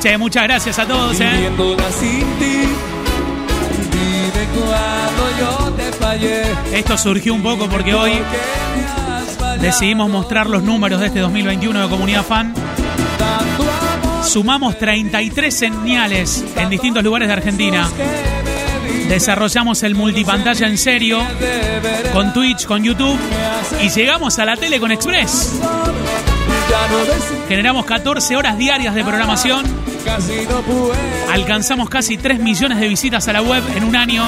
[0.00, 1.30] Che, muchas gracias a todos, eh.
[1.32, 2.62] Viviéndola sin ti.
[3.90, 6.42] Dime cuando yo te fallé.
[6.72, 8.12] Esto surgió un poco porque hoy
[9.60, 12.54] decidimos mostrar los números de este 2021 de Comunidad Fan.
[14.24, 17.88] Sumamos 33 señales en distintos lugares de Argentina.
[19.08, 21.20] Desarrollamos el multipantalla en serio
[22.12, 23.18] con Twitch, con YouTube
[23.82, 25.60] y llegamos a la tele con Express.
[27.48, 29.64] Generamos 14 horas diarias de programación.
[31.32, 34.24] Alcanzamos casi 3 millones de visitas a la web en un año.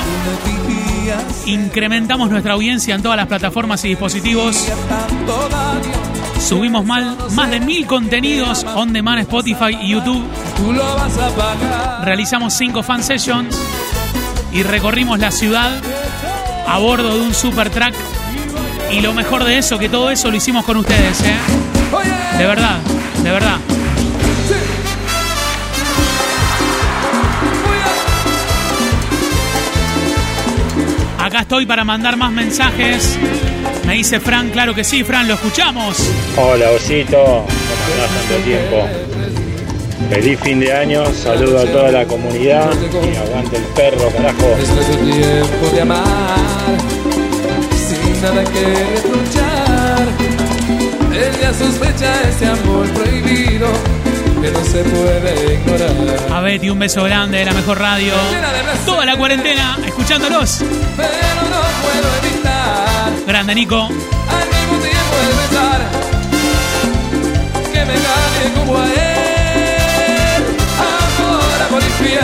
[1.46, 4.68] Incrementamos nuestra audiencia en todas las plataformas y dispositivos.
[6.40, 10.24] Subimos mal, más de mil contenidos on demand Spotify y YouTube.
[12.04, 13.56] Realizamos 5 fan sessions
[14.52, 15.70] y recorrimos la ciudad
[16.66, 17.94] a bordo de un super track.
[18.90, 21.36] Y lo mejor de eso, que todo eso lo hicimos con ustedes, ¿eh?
[22.38, 22.78] De verdad,
[23.22, 23.58] de verdad.
[31.40, 33.16] Acá estoy para mandar más mensajes.
[33.86, 35.96] Me dice Fran, claro que sí, Fran, lo escuchamos.
[36.36, 37.46] Hola Osito, ¿cómo
[37.94, 38.86] andás tanto tiempo?
[40.10, 44.54] Feliz fin de año, saludo a toda la comunidad y aguante el perro, carajo.
[44.60, 46.04] Este es el tiempo de amar.
[47.88, 48.64] Sin nada que
[48.94, 50.08] reprochar.
[51.10, 53.99] Ella sospecha ese amor prohibido
[54.40, 56.32] que no se puede ignorar.
[56.32, 58.14] A Betty, un beso grande de la mejor radio.
[58.86, 60.62] Toda la cuarentena, escuchándolos.
[60.96, 61.08] Pero
[61.50, 63.76] no puedo evitar Grande Nico.
[63.82, 65.80] al mismo tiempo el pensar
[67.72, 70.44] que me gane como a él.
[70.78, 72.20] Ahora por infiel,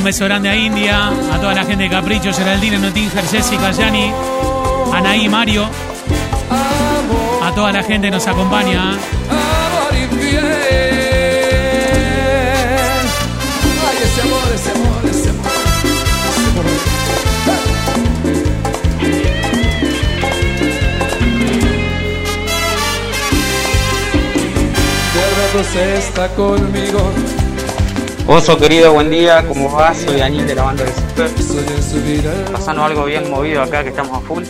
[0.00, 4.10] un beso grande a India, a toda la gente de Capricho, Geraldine, Notinger, Jessica, Yani,
[4.94, 5.68] Anaí, Mario.
[7.42, 8.96] A toda la gente que nos acompaña.
[25.98, 27.39] está conmigo.
[28.32, 29.98] Oso querido, buen día, ¿cómo vas?
[30.02, 32.52] Soy Daniel de la banda de Super.
[32.52, 34.44] Pasando algo bien movido acá, que estamos a full.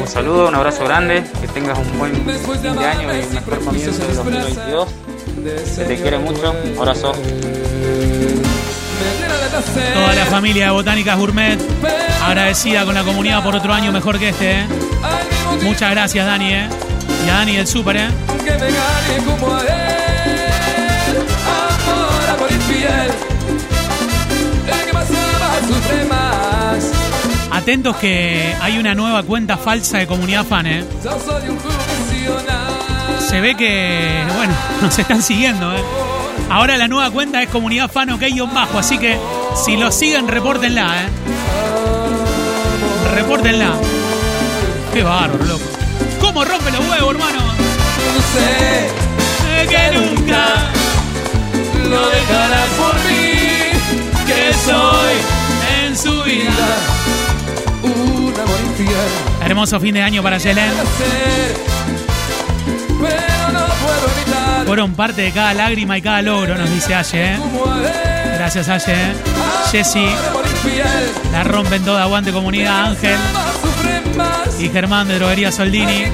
[0.00, 4.14] Un saludo, un abrazo grande, que tengas un buen año y un mejor comienzo de
[4.14, 4.88] 2022.
[5.72, 7.12] Se te quiere mucho, abrazo.
[9.94, 11.60] Toda la familia de Botánicas Gourmet,
[12.24, 14.62] agradecida con la comunidad por otro año mejor que este.
[14.62, 14.66] ¿eh?
[15.62, 16.52] Muchas gracias, Dani.
[16.52, 16.68] ¿eh?
[17.24, 17.98] Y a Dani del Super.
[17.98, 18.08] ¿eh?
[27.50, 30.66] Atentos que hay una nueva cuenta falsa de comunidad fan.
[30.66, 30.84] ¿eh?
[33.28, 35.72] Se ve que, bueno, nos están siguiendo.
[35.74, 35.82] ¿eh?
[36.50, 39.18] Ahora la nueva cuenta es comunidad fan ok-bajo, así que
[39.64, 41.04] si lo siguen, repórtenla.
[41.04, 41.08] ¿eh?
[43.14, 43.72] Repórtenla.
[44.92, 45.64] Qué bárbaro, loco.
[46.20, 47.38] ¿Cómo rompe los huevos, hermano?
[47.38, 48.88] No sé
[49.48, 50.46] Eh, que nunca
[51.88, 53.24] lo dejarás por mí.
[54.26, 55.14] que soy
[55.86, 56.93] en su vida.
[59.44, 60.72] Hermoso fin de año para evitar.
[64.66, 67.34] Fueron parte de cada lágrima y cada logro, nos dice Aye.
[67.34, 67.38] ¿eh?
[68.34, 68.92] Gracias, Aye.
[68.92, 69.12] ¿eh?
[69.70, 70.06] Jessy,
[71.32, 73.18] la rompen toda, aguante comunidad, Ángel
[74.58, 76.04] y Germán de Droguería Soldini.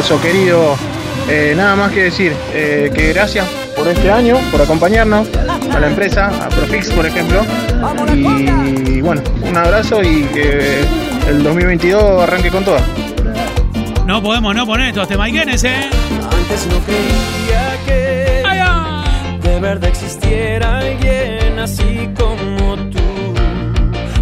[0.00, 0.76] Querido,
[1.28, 3.46] eh, nada más que decir eh, que gracias
[3.76, 5.28] por este año, por acompañarnos
[5.70, 7.44] a la empresa, a Profix por ejemplo.
[8.16, 10.80] Y bueno, un abrazo y que
[11.28, 12.80] el 2022 arranque con toda.
[14.06, 15.90] No podemos no poner estos temaiquenes, ¿eh?
[16.32, 23.34] Antes no creía que de verdad existiera alguien así como tú.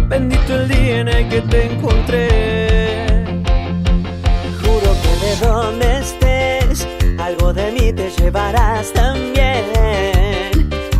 [0.09, 2.58] Bendito el día en el que te encontré
[5.39, 6.87] donde estés,
[7.17, 9.65] algo de mí te llevarás también.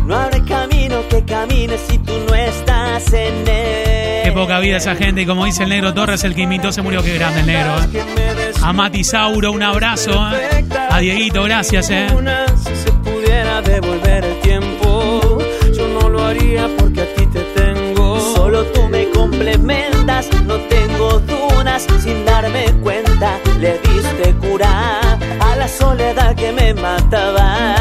[0.06, 4.24] No habrá camino que camines si tú no estás en él.
[4.24, 6.82] Qué poca vida esa gente, y como dice el negro Torres, el que imitó se
[6.82, 7.74] murió, qué grande el negro.
[7.92, 8.52] ¿eh?
[8.62, 10.10] A Matisauro, un abrazo.
[10.32, 10.64] ¿eh?
[10.90, 11.90] A Dieguito, gracias.
[11.90, 12.08] ¿eh?
[12.56, 15.38] Si se pudiera devolver el tiempo,
[15.72, 18.20] yo no lo haría porque a ti te tengo.
[18.34, 25.00] Solo tú me complementas, no tengo dudas sin darme cuenta le diste cura
[25.38, 27.76] a la soledad que me mataba.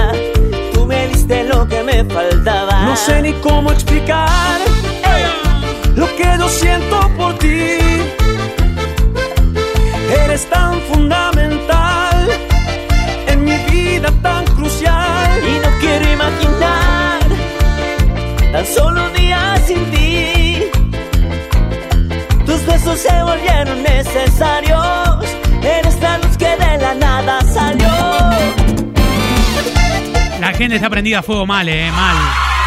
[0.74, 2.84] Tú me diste lo que me faltaba.
[2.84, 4.60] No sé ni cómo explicar
[5.96, 7.78] lo que yo siento por ti.
[10.24, 12.28] Eres tan fundamental
[13.28, 15.30] en mi vida tan crucial.
[15.48, 17.20] Y no quiero imaginar
[18.52, 20.64] tan solo un día sin ti.
[22.46, 25.09] Tus besos se volvieron necesarios.
[30.60, 31.90] Gente está prendida a fuego mal, ¿eh?
[31.90, 32.59] Mal.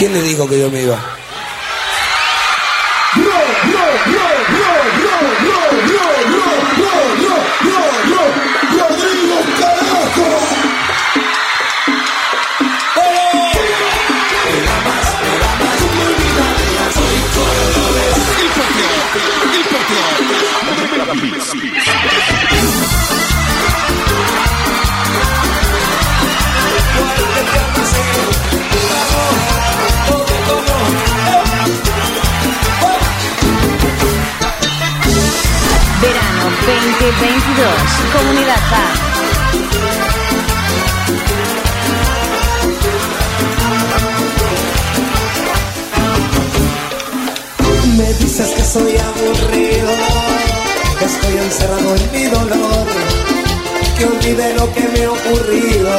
[0.00, 1.19] ¿Quién le dijo que yo me iba?
[36.70, 37.66] 2022.
[38.12, 38.86] Comunidad A.
[47.96, 49.90] Me dices que soy aburrido,
[50.98, 52.86] que estoy encerrado en mi dolor,
[53.98, 55.90] que olvide lo que me ha ocurrido,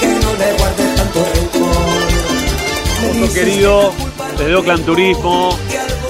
[0.00, 1.62] que no le guarde tanto rencor.
[3.32, 3.92] Querido,
[4.36, 5.58] desde Oakland Turismo,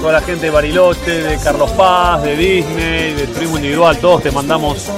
[0.02, 4.32] toda la gente de Bariloche, de Carlos Paz, de Disney, de Turismo Individual, todos te
[4.32, 4.90] mandamos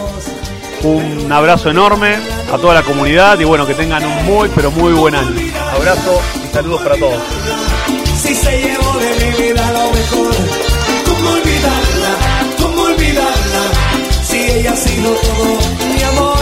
[0.83, 2.17] un abrazo enorme
[2.51, 5.37] a toda la comunidad y bueno, que tengan un muy, pero muy buen año.
[5.77, 7.21] Abrazo y saludos para todos.
[8.17, 10.35] Si se llevó de mi vida lo mejor,
[11.05, 12.17] ¿cómo olvidarla?
[12.63, 13.63] ¿Cómo olvidarla?
[14.27, 15.59] Si ella ha sido todo
[15.95, 16.39] mi amor,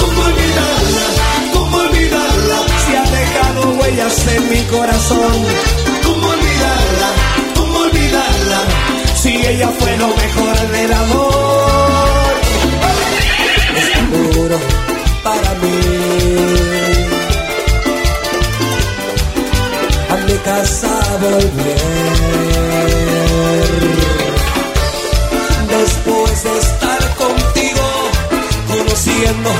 [0.00, 1.06] ¿cómo olvidarla?
[1.52, 2.56] ¿Cómo olvidarla?
[2.86, 5.81] Si ha dejado huellas en mi corazón,
[9.48, 12.32] Ella fue lo mejor del amor,
[13.76, 13.88] es
[15.22, 16.12] para mí.
[20.10, 20.90] a mi casa
[21.20, 21.72] volver.
[25.68, 27.86] Después de estar contigo,
[28.68, 29.50] conociendo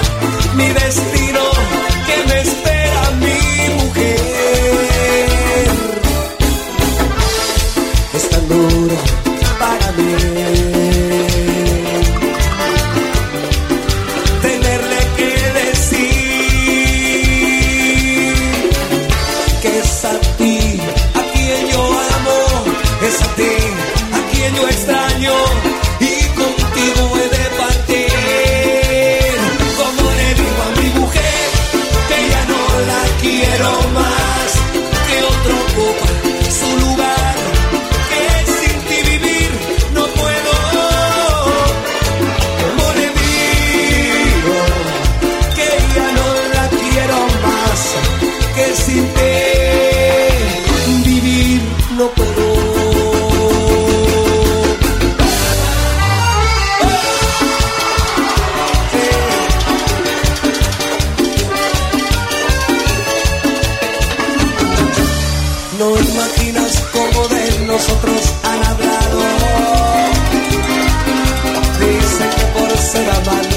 [0.54, 1.21] mi destino,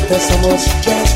[0.06, 1.15] amantes somos descarados.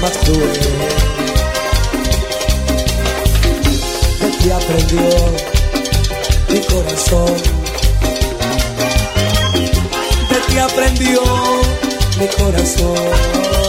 [0.00, 0.52] Más cruel.
[4.20, 5.08] De ti aprendió
[6.50, 7.34] mi corazón.
[10.30, 11.22] De ti aprendió
[12.18, 13.63] mi corazón.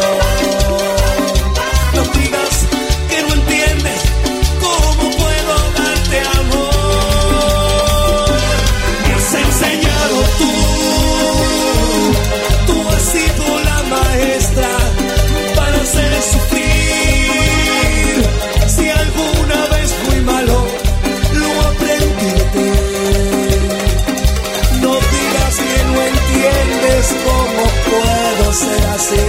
[28.56, 29.26] Ser así.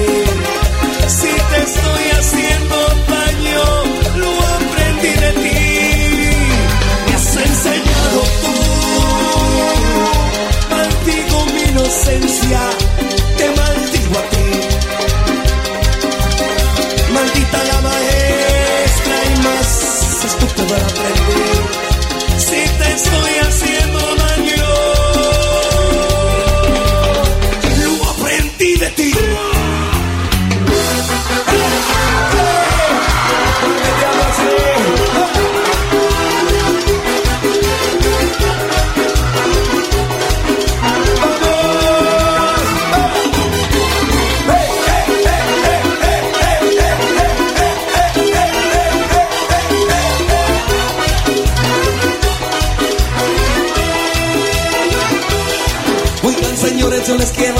[1.09, 2.77] Si te estoy haciendo
[3.14, 3.64] daño,
[4.22, 5.59] lo aprendí de ti.
[7.07, 8.55] Me has enseñado tú,
[10.70, 12.61] maldigo mi inocencia,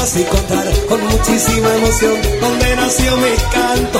[0.07, 3.99] así contar con muchísima emoción dónde nació mi canto.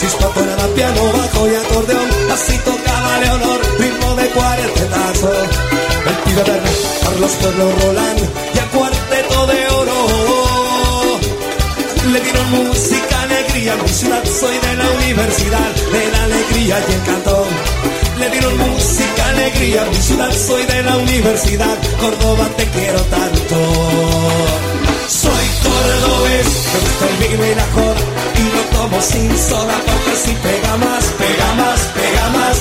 [0.00, 5.30] Chispa, tonada, piano, bajo y acordeón, así tocaba Leonor, ritmo de cuartetazo.
[6.10, 8.20] El pibe Bernal, Carlos Pueblo Roland
[8.52, 9.98] y a cuarteto de oro.
[12.12, 17.02] Le dieron música, alegría, mi ciudad, soy de la universidad, de la alegría y el
[17.04, 17.48] cantón.
[18.18, 24.57] Le dieron música, alegría, mi ciudad, soy de la universidad, Córdoba te quiero tanto.
[25.68, 28.02] Cordobés, me gusta el vino y la joda,
[28.40, 32.56] y lo tomo sin soda, porque si pega más, pega más, pega más.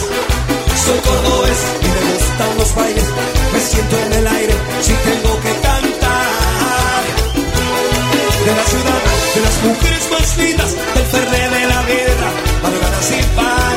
[0.86, 3.08] Soy cordobés y me gustan los bailes,
[3.54, 5.88] me siento en el aire, si tengo que cantar
[8.48, 9.02] de la ciudad,
[9.36, 12.28] de las mujeres más lindas, del ferre de la vida,
[12.64, 13.76] madrugada sin par.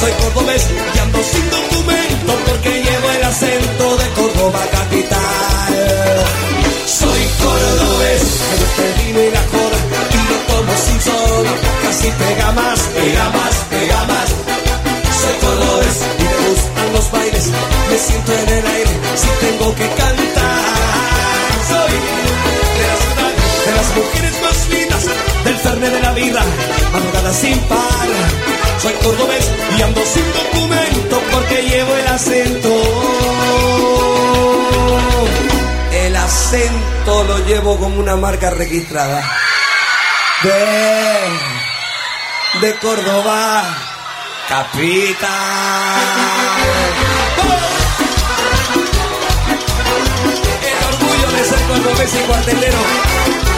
[0.00, 5.55] Soy cordobés y ando sin documento porque llevo el acento de Córdoba capital.
[12.26, 14.28] Pega más, pega más, pega más.
[15.20, 17.46] Soy cordobés y me gustan los bailes,
[17.90, 20.62] me siento en el aire si tengo que cantar.
[21.70, 21.94] Soy
[22.78, 23.32] de la ciudad,
[23.66, 25.04] de las mujeres más lindas,
[25.44, 26.42] del ferme de la vida,
[26.92, 28.08] madrugada sin par.
[28.82, 32.72] Soy cordobés y ando sin documento porque llevo el acento.
[35.92, 39.22] El acento lo llevo como una marca registrada.
[40.42, 41.55] De,
[42.60, 43.64] de Córdoba,
[44.48, 45.28] capital.
[50.62, 53.55] El orgullo de ser cordobés y cuartelero.